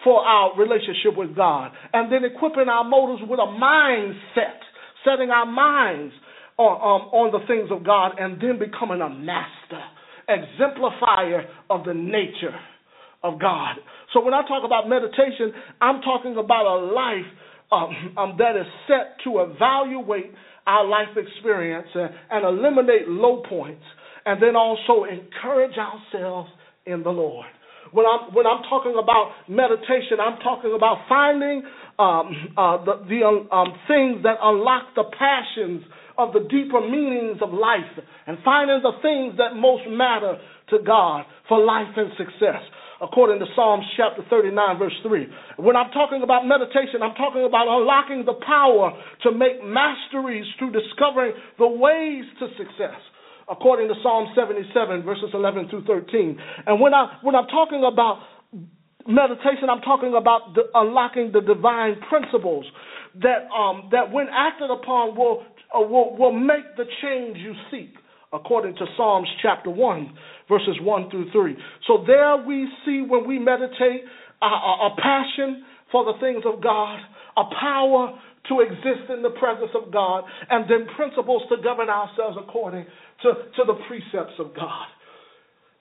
for 0.04 0.24
our 0.24 0.56
relationship 0.58 1.18
with 1.18 1.36
God, 1.36 1.72
and 1.94 2.12
then 2.12 2.24
equipping 2.24 2.70
our 2.70 2.84
motives 2.84 3.22
with 3.28 3.40
a 3.40 3.48
mindset, 3.48 4.62
setting 5.04 5.30
our 5.30 5.46
minds 5.46 6.14
on, 6.58 6.74
um, 6.78 7.08
on 7.14 7.32
the 7.32 7.46
things 7.48 7.70
of 7.72 7.84
God, 7.86 8.14
and 8.20 8.40
then 8.42 8.60
becoming 8.60 9.02
a 9.02 9.10
master, 9.10 9.82
exemplifier 10.30 11.46
of 11.70 11.84
the 11.86 11.94
nature 11.94 12.56
of 13.24 13.40
God. 13.40 13.76
So 14.14 14.24
when 14.24 14.34
I 14.34 14.42
talk 14.48 14.64
about 14.64 14.88
meditation, 14.88 15.52
I'm 15.82 16.02
talking 16.02 16.38
about 16.38 16.66
a 16.66 16.78
life 16.94 17.30
um, 17.72 18.14
um, 18.18 18.36
that 18.38 18.56
is 18.56 18.66
set 18.88 19.18
to 19.26 19.40
evaluate 19.40 20.32
our 20.66 20.86
life 20.86 21.18
experience 21.18 21.88
and, 21.94 22.10
and 22.30 22.46
eliminate 22.46 23.08
low 23.08 23.44
points, 23.50 23.84
and 24.26 24.42
then 24.42 24.56
also 24.56 25.06
encourage 25.06 25.78
ourselves 25.78 26.50
in 26.86 27.04
the 27.04 27.10
Lord. 27.10 27.48
When 27.92 28.06
I'm 28.06 28.34
when 28.34 28.46
I'm 28.46 28.64
talking 28.70 28.96
about 29.02 29.32
meditation, 29.48 30.20
I'm 30.20 30.40
talking 30.40 30.74
about 30.76 31.08
finding 31.08 31.64
um, 32.00 32.54
uh, 32.58 32.84
the, 32.84 32.94
the 33.08 33.22
um, 33.24 33.74
things 33.88 34.24
that 34.24 34.38
unlock 34.42 34.94
the 34.96 35.06
passions 35.18 35.84
of 36.18 36.34
the 36.34 36.42
deeper 36.50 36.82
meanings 36.82 37.38
of 37.42 37.54
life, 37.54 37.88
and 38.26 38.38
finding 38.44 38.82
the 38.82 38.98
things 39.02 39.38
that 39.38 39.56
most 39.56 39.88
matter 39.90 40.38
to 40.70 40.78
God 40.86 41.26
for 41.48 41.64
life 41.64 41.94
and 41.96 42.12
success. 42.18 42.62
According 43.00 43.38
to 43.40 43.46
Psalms 43.56 43.86
chapter 43.96 44.26
39, 44.28 44.80
verse 44.80 44.98
3. 45.06 45.28
When 45.58 45.76
I'm 45.76 45.92
talking 45.92 46.24
about 46.24 46.48
meditation, 46.50 47.06
I'm 47.06 47.14
talking 47.14 47.46
about 47.46 47.70
unlocking 47.70 48.26
the 48.26 48.34
power 48.42 48.90
to 49.22 49.32
make 49.32 49.62
masteries 49.64 50.46
through 50.58 50.72
discovering 50.74 51.34
the 51.60 51.68
ways 51.68 52.26
to 52.40 52.48
success 52.58 52.98
according 53.50 53.88
to 53.88 53.96
Psalm 54.04 54.28
77, 54.36 55.04
verses 55.04 55.30
11 55.34 55.70
through 55.70 55.86
13. 55.86 56.38
And 56.66 56.82
when, 56.82 56.94
I, 56.94 57.18
when 57.22 57.36
I'm 57.36 57.48
talking 57.48 57.84
about 57.88 58.20
meditation, 59.08 59.70
I'm 59.70 59.82
talking 59.82 60.16
about 60.18 60.54
the, 60.54 60.64
unlocking 60.74 61.32
the 61.32 61.42
divine 61.42 61.96
principles 62.10 62.66
that, 63.22 63.48
um, 63.56 63.90
that 63.92 64.12
when 64.12 64.28
acted 64.32 64.70
upon, 64.70 65.16
will, 65.16 65.44
uh, 65.74 65.80
will, 65.80 66.18
will 66.18 66.34
make 66.34 66.76
the 66.76 66.86
change 67.02 67.38
you 67.38 67.54
seek, 67.72 67.96
according 68.34 68.76
to 68.76 68.86
Psalms 68.98 69.30
chapter 69.42 69.70
1, 69.70 70.14
verses 70.50 70.76
1 70.82 71.10
through 71.10 71.32
3. 71.32 71.56
So 71.88 72.04
there 72.06 72.38
we 72.38 72.68
see 72.86 73.02
when 73.08 73.26
we 73.26 73.40
meditate 73.40 74.04
a, 74.42 74.46
a, 74.46 74.92
a 74.92 74.96
passion 75.02 75.64
for 75.92 76.04
the 76.04 76.20
things 76.20 76.44
of 76.46 76.62
God, 76.62 77.00
a 77.38 77.44
power 77.62 78.20
to 78.50 78.62
exist 78.62 79.10
in 79.10 79.22
the 79.22 79.32
presence 79.32 79.72
of 79.76 79.92
God, 79.92 80.24
and 80.50 80.66
then 80.70 80.88
principles 80.96 81.44
to 81.50 81.58
govern 81.64 81.90
ourselves 81.90 82.38
according 82.40 82.86
to, 83.24 83.30
to 83.56 83.64
the 83.66 83.76
precepts 83.88 84.40
of 84.40 84.56
God. 84.56 84.88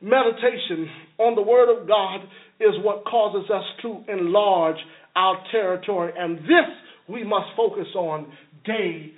Meditation 0.01 0.89
on 1.19 1.35
the 1.35 1.43
Word 1.43 1.71
of 1.75 1.89
God 1.89 2.21
is 2.61 2.75
what 2.85 3.05
causes 3.05 3.51
us 3.51 3.65
to 3.83 4.05
enlarge 4.13 4.77
our 5.15 5.43
territory, 5.51 6.13
and 6.17 6.39
this 6.39 6.69
we 7.09 7.25
must 7.25 7.47
focus 7.57 7.87
on 7.95 8.31
day 8.65 9.13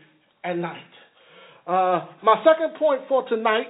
and 0.44 0.62
night. 0.62 0.82
Uh, 1.66 2.06
my 2.22 2.42
second 2.44 2.78
point 2.78 3.02
for 3.08 3.28
tonight 3.28 3.66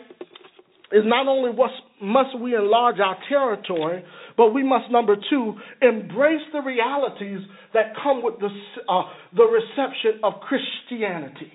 is 0.92 1.02
not 1.04 1.26
only 1.26 1.50
what 1.50 1.70
must 2.00 2.38
we 2.38 2.54
enlarge 2.54 2.96
our 3.00 3.16
territory, 3.28 4.04
but 4.38 4.54
we 4.54 4.62
must, 4.62 4.90
number 4.90 5.16
two, 5.28 5.54
embrace 5.82 6.40
the 6.52 6.62
realities 6.62 7.40
that 7.74 7.92
come 8.02 8.22
with 8.22 8.34
the, 8.38 8.48
uh, 8.88 9.02
the 9.36 9.44
reception 9.44 10.20
of 10.22 10.34
Christianity 10.40 11.52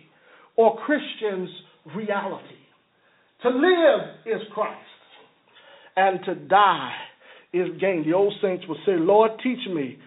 or 0.57 0.77
Christians' 0.85 1.49
reality. 1.95 2.45
To 3.43 3.49
live 3.49 4.01
is 4.25 4.41
Christ, 4.53 4.77
and 5.95 6.19
to 6.25 6.35
die 6.35 6.91
is 7.53 7.69
gain. 7.79 8.03
The 8.05 8.13
old 8.13 8.33
saints 8.41 8.65
would 8.67 8.79
say, 8.85 8.93
Lord, 8.97 9.31
teach 9.41 9.65
me 9.73 9.97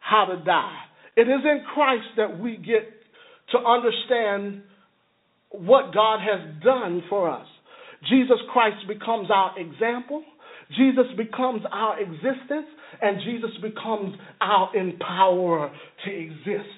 how 0.00 0.26
to 0.26 0.44
die. 0.44 0.78
It 1.16 1.22
is 1.22 1.40
in 1.42 1.62
Christ 1.72 2.06
that 2.18 2.38
we 2.38 2.58
get 2.58 2.92
to 3.52 3.58
understand 3.58 4.62
what 5.50 5.94
God 5.94 6.18
has 6.20 6.62
done 6.62 7.02
for 7.08 7.30
us. 7.30 7.46
Jesus 8.10 8.36
Christ 8.52 8.86
becomes 8.86 9.28
our 9.32 9.58
example. 9.58 10.22
Jesus 10.74 11.06
becomes 11.16 11.62
our 11.70 12.00
existence, 12.00 12.66
and 13.00 13.18
Jesus 13.24 13.50
becomes 13.62 14.16
our 14.40 14.70
empowerer 14.74 15.70
to 16.04 16.10
exist. 16.10 16.68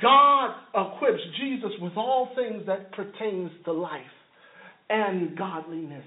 God 0.00 0.54
equips 0.74 1.20
Jesus 1.40 1.70
with 1.80 1.92
all 1.96 2.30
things 2.34 2.64
that 2.66 2.92
pertains 2.92 3.50
to 3.64 3.72
life 3.72 4.00
and 4.88 5.36
godliness 5.36 6.04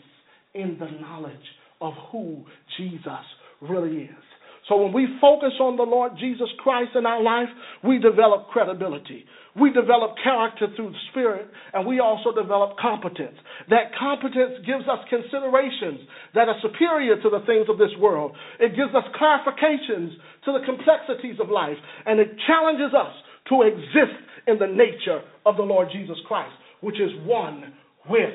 in 0.54 0.78
the 0.80 0.90
knowledge 1.02 1.36
of 1.82 1.94
who 2.12 2.44
Jesus 2.78 3.26
really 3.62 4.04
is. 4.04 4.33
So 4.70 4.78
when 4.78 4.94
we 4.94 5.08
focus 5.20 5.52
on 5.60 5.76
the 5.76 5.84
Lord 5.84 6.14
Jesus 6.20 6.48
Christ 6.60 6.92
in 6.96 7.06
our 7.06 7.22
life, 7.22 7.50
we 7.84 8.00
develop 8.00 8.48
credibility. 8.48 9.26
We 9.60 9.72
develop 9.72 10.16
character 10.24 10.68
through 10.76 10.92
the 10.92 11.04
Spirit, 11.12 11.48
and 11.74 11.86
we 11.86 12.00
also 12.00 12.34
develop 12.34 12.78
competence. 12.80 13.36
That 13.70 13.92
competence 14.00 14.66
gives 14.66 14.88
us 14.88 15.04
considerations 15.10 16.08
that 16.34 16.48
are 16.48 16.58
superior 16.62 17.22
to 17.22 17.30
the 17.30 17.44
things 17.46 17.68
of 17.70 17.78
this 17.78 17.92
world. 18.00 18.36
It 18.60 18.76
gives 18.76 18.96
us 18.96 19.04
clarifications 19.20 20.16
to 20.46 20.58
the 20.58 20.66
complexities 20.66 21.38
of 21.40 21.50
life, 21.50 21.78
and 22.06 22.20
it 22.20 22.34
challenges 22.48 22.96
us 22.96 23.14
to 23.50 23.62
exist 23.62 24.18
in 24.48 24.58
the 24.58 24.68
nature 24.68 25.22
of 25.46 25.58
the 25.58 25.64
Lord 25.64 25.90
Jesus 25.92 26.18
Christ, 26.28 26.56
which 26.82 27.00
is 27.00 27.12
one 27.26 27.74
with 28.10 28.34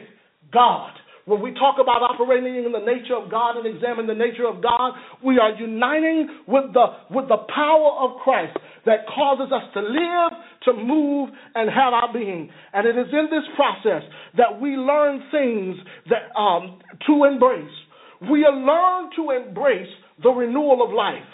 God. 0.53 0.93
When 1.29 1.43
we 1.43 1.53
talk 1.53 1.77
about 1.77 2.01
operating 2.01 2.65
in 2.65 2.73
the 2.73 2.81
nature 2.81 3.13
of 3.13 3.31
God 3.31 3.59
and 3.59 3.69
examine 3.69 4.07
the 4.07 4.17
nature 4.17 4.49
of 4.49 4.63
God, 4.63 4.95
we 5.23 5.39
are 5.39 5.53
uniting 5.53 6.27
with 6.49 6.73
the, 6.73 6.87
with 7.11 7.29
the 7.29 7.45
power 7.55 7.93
of 8.01 8.17
Christ 8.25 8.57
that 8.87 9.05
causes 9.15 9.53
us 9.53 9.63
to 9.75 9.81
live, 9.81 10.33
to 10.65 10.73
move, 10.73 11.29
and 11.55 11.69
have 11.69 11.93
our 11.93 12.11
being. 12.15 12.49
And 12.73 12.89
it 12.89 12.97
is 12.97 13.13
in 13.13 13.29
this 13.29 13.45
process 13.57 14.09
that 14.39 14.59
we 14.59 14.71
learn 14.71 15.21
things 15.31 15.77
that 16.09 16.33
um, 16.33 16.81
to 17.07 17.25
embrace. 17.25 17.77
We 18.23 18.49
learn 18.49 19.11
to 19.17 19.31
embrace 19.31 19.93
the 20.23 20.31
renewal 20.31 20.83
of 20.83 20.95
life 20.95 21.29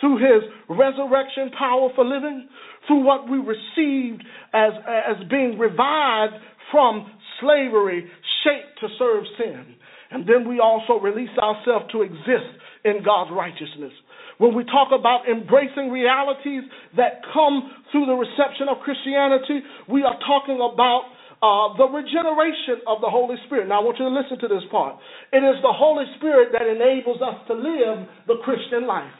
through 0.00 0.18
his 0.18 0.48
resurrection 0.68 1.50
power 1.58 1.90
for 1.96 2.04
living, 2.04 2.48
through 2.86 3.02
what 3.02 3.28
we 3.28 3.38
received 3.38 4.22
as, 4.54 4.72
as 4.86 5.28
being 5.28 5.58
revived 5.58 6.34
from 6.70 7.10
slavery 7.40 8.06
shaped 8.44 8.80
to 8.80 8.88
serve 8.98 9.24
sin. 9.38 9.76
And 10.10 10.26
then 10.26 10.48
we 10.48 10.58
also 10.58 10.98
release 10.98 11.32
ourselves 11.38 11.86
to 11.92 12.02
exist 12.02 12.50
in 12.84 13.02
God's 13.04 13.30
righteousness. 13.30 13.92
When 14.38 14.56
we 14.56 14.64
talk 14.64 14.88
about 14.88 15.28
embracing 15.28 15.92
realities 15.92 16.64
that 16.96 17.20
come 17.32 17.70
through 17.92 18.06
the 18.06 18.16
reception 18.16 18.72
of 18.72 18.80
Christianity, 18.80 19.60
we 19.86 20.02
are 20.02 20.16
talking 20.24 20.56
about 20.56 21.12
uh, 21.40 21.76
the 21.76 21.88
regeneration 21.88 22.84
of 22.88 23.00
the 23.00 23.08
Holy 23.08 23.36
Spirit. 23.46 23.68
Now, 23.68 23.80
I 23.80 23.84
want 23.84 24.00
you 24.00 24.08
to 24.08 24.12
listen 24.12 24.40
to 24.40 24.48
this 24.48 24.64
part. 24.70 24.96
It 25.32 25.44
is 25.44 25.56
the 25.62 25.72
Holy 25.72 26.04
Spirit 26.16 26.52
that 26.52 26.64
enables 26.68 27.20
us 27.20 27.36
to 27.48 27.54
live 27.54 28.08
the 28.26 28.40
Christian 28.44 28.88
life. 28.88 29.12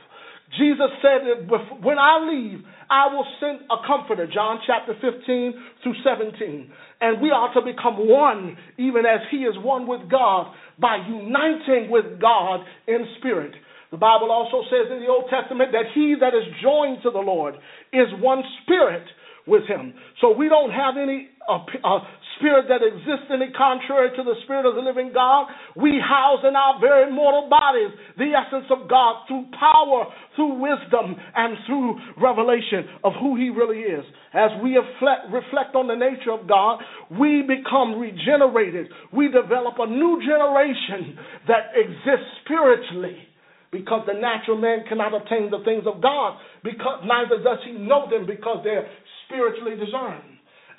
Jesus 0.58 0.90
said, 1.02 1.48
When 1.82 1.98
I 1.98 2.18
leave, 2.26 2.64
I 2.90 3.06
will 3.12 3.26
send 3.38 3.60
a 3.70 3.86
comforter, 3.86 4.26
John 4.26 4.58
chapter 4.66 4.94
15 4.94 5.54
through 5.82 5.94
17. 6.02 6.70
And 7.00 7.22
we 7.22 7.30
are 7.30 7.52
to 7.54 7.60
become 7.60 8.08
one, 8.08 8.56
even 8.78 9.06
as 9.06 9.20
He 9.30 9.38
is 9.38 9.54
one 9.58 9.86
with 9.86 10.10
God, 10.10 10.52
by 10.78 10.96
uniting 11.08 11.90
with 11.90 12.20
God 12.20 12.60
in 12.88 13.06
spirit. 13.18 13.52
The 13.90 13.96
Bible 13.96 14.30
also 14.30 14.62
says 14.70 14.90
in 14.90 15.00
the 15.00 15.08
Old 15.08 15.24
Testament 15.30 15.72
that 15.72 15.90
he 15.94 16.14
that 16.20 16.34
is 16.34 16.46
joined 16.62 17.02
to 17.02 17.10
the 17.10 17.18
Lord 17.18 17.54
is 17.92 18.06
one 18.20 18.42
spirit 18.62 19.02
with 19.46 19.66
him. 19.66 19.94
So 20.20 20.30
we 20.30 20.48
don't 20.48 20.70
have 20.70 20.94
any 20.96 21.28
uh, 21.48 21.58
uh, 21.82 21.98
spirit 22.40 22.66
that 22.72 22.80
exists 22.80 23.28
in 23.28 23.38
any 23.44 23.52
contrary 23.52 24.10
to 24.16 24.22
the 24.24 24.34
spirit 24.42 24.64
of 24.64 24.74
the 24.74 24.80
living 24.80 25.12
God. 25.12 25.46
We 25.76 26.00
house 26.00 26.40
in 26.42 26.56
our 26.56 26.80
very 26.80 27.12
mortal 27.12 27.46
bodies 27.52 27.92
the 28.16 28.32
essence 28.32 28.66
of 28.72 28.88
God 28.88 29.28
through 29.28 29.46
power, 29.54 30.08
through 30.34 30.58
wisdom, 30.58 31.14
and 31.36 31.54
through 31.68 32.00
revelation 32.16 32.88
of 33.04 33.12
who 33.20 33.36
he 33.36 33.52
really 33.52 33.84
is. 33.84 34.04
As 34.32 34.50
we 34.64 34.80
reflect, 34.80 35.28
reflect 35.30 35.76
on 35.76 35.86
the 35.86 35.94
nature 35.94 36.32
of 36.32 36.48
God, 36.48 36.80
we 37.12 37.44
become 37.44 38.00
regenerated. 38.00 38.88
We 39.12 39.28
develop 39.28 39.76
a 39.78 39.86
new 39.86 40.18
generation 40.24 41.20
that 41.46 41.76
exists 41.76 42.40
spiritually 42.44 43.28
because 43.70 44.02
the 44.06 44.18
natural 44.18 44.58
man 44.58 44.82
cannot 44.88 45.14
obtain 45.14 45.50
the 45.50 45.62
things 45.64 45.84
of 45.86 46.02
God, 46.02 46.38
because 46.64 47.04
neither 47.06 47.42
does 47.42 47.58
he 47.64 47.72
know 47.72 48.10
them 48.10 48.26
because 48.26 48.64
they're 48.64 48.88
spiritually 49.26 49.76
discerned. 49.78 50.29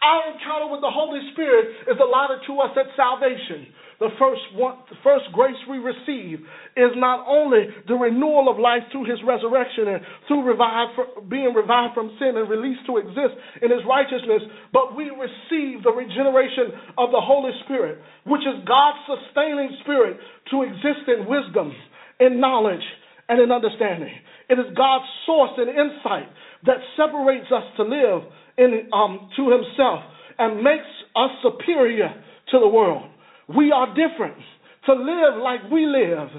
Our 0.02 0.34
encounter 0.34 0.66
with 0.74 0.82
the 0.82 0.90
Holy 0.90 1.22
Spirit 1.34 1.86
is 1.86 1.98
allotted 2.02 2.42
to 2.50 2.58
us 2.58 2.74
at 2.74 2.90
salvation. 2.98 3.70
The 4.02 4.10
first, 4.18 4.42
one, 4.58 4.82
the 4.90 4.98
first 5.06 5.30
grace 5.30 5.62
we 5.70 5.78
receive 5.78 6.42
is 6.74 6.90
not 6.98 7.22
only 7.30 7.70
the 7.86 7.94
renewal 7.94 8.50
of 8.50 8.58
life 8.58 8.82
through 8.90 9.06
his 9.06 9.22
resurrection 9.22 9.94
and 9.94 10.02
through 10.26 10.42
revived, 10.42 11.30
being 11.30 11.54
revived 11.54 11.94
from 11.94 12.18
sin 12.18 12.34
and 12.34 12.50
released 12.50 12.82
to 12.90 12.98
exist 12.98 13.38
in 13.62 13.70
his 13.70 13.86
righteousness, 13.86 14.42
but 14.74 14.98
we 14.98 15.14
receive 15.14 15.86
the 15.86 15.94
regeneration 15.94 16.98
of 16.98 17.14
the 17.14 17.22
Holy 17.22 17.54
Spirit, 17.70 18.02
which 18.26 18.42
is 18.42 18.58
God's 18.66 19.06
sustaining 19.06 19.70
spirit 19.86 20.18
to 20.50 20.66
exist 20.66 21.06
in 21.06 21.30
wisdom, 21.30 21.70
in 22.18 22.42
knowledge, 22.42 22.82
and 23.30 23.38
in 23.38 23.54
understanding. 23.54 24.18
It 24.50 24.58
is 24.58 24.74
God's 24.74 25.06
source 25.30 25.54
and 25.62 25.70
insight 25.70 26.26
that 26.66 26.82
separates 26.98 27.54
us 27.54 27.70
to 27.78 27.84
live 27.86 28.26
in, 28.62 28.90
um, 28.94 29.30
to 29.36 29.50
himself 29.50 30.06
and 30.38 30.64
makes 30.64 30.90
us 31.16 31.32
superior 31.42 32.14
to 32.52 32.60
the 32.60 32.68
world. 32.68 33.10
We 33.50 33.72
are 33.72 33.88
different. 33.90 34.38
To 34.86 34.94
live 34.94 35.42
like 35.42 35.70
we 35.72 35.86
live 35.86 36.30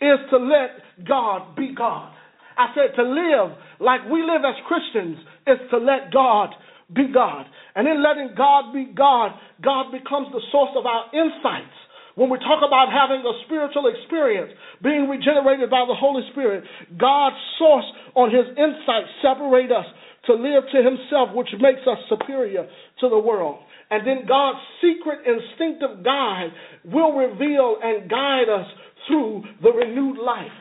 is 0.00 0.18
to 0.30 0.38
let 0.38 1.06
God 1.06 1.54
be 1.56 1.74
God. 1.74 2.12
I 2.58 2.74
said 2.74 2.94
to 2.96 3.02
live 3.02 3.56
like 3.80 4.02
we 4.10 4.22
live 4.22 4.42
as 4.46 4.54
Christians 4.66 5.18
is 5.46 5.58
to 5.70 5.78
let 5.78 6.12
God 6.12 6.50
be 6.94 7.10
God. 7.12 7.46
And 7.74 7.88
in 7.88 8.02
letting 8.02 8.34
God 8.36 8.72
be 8.72 8.92
God, 8.94 9.32
God 9.62 9.90
becomes 9.90 10.28
the 10.32 10.42
source 10.50 10.70
of 10.76 10.84
our 10.86 11.06
insights. 11.14 11.72
When 12.14 12.28
we 12.28 12.36
talk 12.38 12.60
about 12.60 12.92
having 12.92 13.24
a 13.24 13.34
spiritual 13.46 13.88
experience, 13.88 14.52
being 14.82 15.08
regenerated 15.08 15.70
by 15.70 15.88
the 15.88 15.96
Holy 15.96 16.20
Spirit, 16.32 16.64
God's 17.00 17.40
source 17.58 17.88
on 18.14 18.28
his 18.28 18.44
insights 18.52 19.08
separate 19.24 19.72
us 19.72 19.88
to 20.26 20.34
live 20.34 20.64
to 20.72 20.82
himself, 20.82 21.34
which 21.34 21.48
makes 21.60 21.80
us 21.86 21.98
superior 22.08 22.68
to 23.00 23.08
the 23.08 23.18
world. 23.18 23.58
And 23.90 24.06
then 24.06 24.24
God's 24.26 24.58
secret 24.80 25.20
instinctive 25.26 26.04
guide 26.04 26.48
will 26.84 27.12
reveal 27.12 27.76
and 27.82 28.08
guide 28.08 28.48
us 28.48 28.66
through 29.06 29.42
the 29.62 29.70
renewed 29.70 30.16
life, 30.18 30.56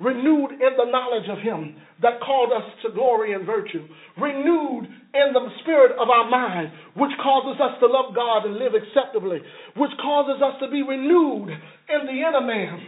renewed 0.00 0.50
in 0.52 0.72
the 0.76 0.90
knowledge 0.90 1.28
of 1.30 1.38
Him 1.38 1.76
that 2.02 2.20
called 2.20 2.50
us 2.50 2.64
to 2.82 2.92
glory 2.92 3.34
and 3.34 3.46
virtue, 3.46 3.86
renewed 4.18 4.84
in 5.14 5.32
the 5.32 5.46
spirit 5.62 5.92
of 5.92 6.10
our 6.10 6.28
mind, 6.28 6.72
which 6.96 7.12
causes 7.22 7.60
us 7.60 7.78
to 7.78 7.86
love 7.86 8.14
God 8.14 8.46
and 8.46 8.56
live 8.56 8.72
acceptably, 8.74 9.38
which 9.76 9.92
causes 10.02 10.42
us 10.42 10.54
to 10.60 10.68
be 10.68 10.82
renewed 10.82 11.50
in 11.50 12.06
the 12.06 12.18
inner 12.18 12.40
man. 12.40 12.80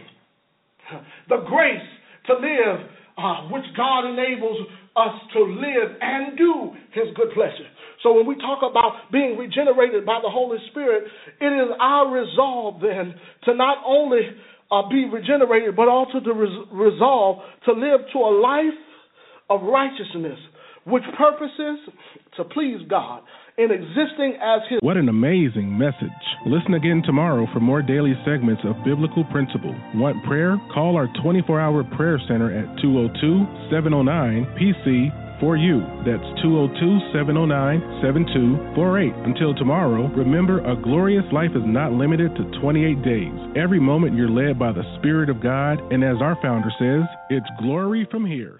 The 1.29 1.45
grace 1.47 1.87
to 2.27 2.33
live, 2.33 2.79
uh, 3.17 3.47
which 3.49 3.65
God 3.77 4.11
enables 4.11 4.67
us 4.95 5.15
to 5.33 5.39
live 5.43 5.97
and 6.01 6.37
do 6.37 6.71
His 6.93 7.13
good 7.15 7.31
pleasure. 7.33 7.67
So 8.03 8.13
when 8.13 8.27
we 8.27 8.35
talk 8.35 8.59
about 8.59 9.11
being 9.11 9.37
regenerated 9.37 10.05
by 10.05 10.19
the 10.21 10.29
Holy 10.29 10.57
Spirit, 10.71 11.03
it 11.39 11.45
is 11.45 11.69
our 11.79 12.11
resolve 12.11 12.81
then 12.81 13.15
to 13.45 13.53
not 13.55 13.77
only 13.85 14.21
uh, 14.71 14.87
be 14.89 15.05
regenerated, 15.11 15.75
but 15.75 15.87
also 15.87 16.19
to 16.19 16.33
res- 16.33 16.67
resolve 16.71 17.39
to 17.65 17.71
live 17.71 18.01
to 18.13 18.19
a 18.19 18.31
life 18.41 18.79
of 19.49 19.61
righteousness, 19.63 20.39
which 20.85 21.03
purposes 21.17 21.79
to 22.37 22.43
please 22.45 22.79
God 22.89 23.21
in 23.57 23.71
existing 23.71 24.37
as 24.41 24.61
His. 24.69 24.79
What 24.81 24.97
an 24.97 25.09
amazing 25.09 25.77
message. 25.77 26.09
Listen 26.45 26.73
again 26.73 27.01
tomorrow 27.05 27.47
for 27.53 27.59
more 27.59 27.81
daily 27.81 28.13
segments 28.25 28.61
of 28.65 28.75
biblical 28.83 29.23
principle. 29.25 29.75
Want 29.95 30.23
prayer? 30.25 30.57
Call 30.73 30.95
our 30.95 31.07
24 31.23 31.59
hour 31.59 31.83
prayer 31.95 32.19
center 32.27 32.51
at 32.51 32.67
202 32.81 33.71
709 33.71 34.45
PC 34.59 35.39
for 35.39 35.57
you. 35.57 35.79
That's 36.03 36.23
202 36.43 37.15
709 37.15 37.79
7248. 38.03 39.13
Until 39.27 39.55
tomorrow, 39.55 40.07
remember 40.15 40.59
a 40.63 40.75
glorious 40.75 41.25
life 41.31 41.51
is 41.55 41.63
not 41.65 41.91
limited 41.91 42.35
to 42.35 42.59
28 42.59 43.03
days. 43.03 43.35
Every 43.55 43.79
moment 43.79 44.15
you're 44.15 44.29
led 44.31 44.59
by 44.59 44.71
the 44.71 44.83
Spirit 44.99 45.29
of 45.29 45.41
God, 45.41 45.79
and 45.91 46.03
as 46.03 46.19
our 46.21 46.37
founder 46.41 46.71
says, 46.79 47.07
it's 47.29 47.61
glory 47.61 48.07
from 48.11 48.25
here. 48.25 48.59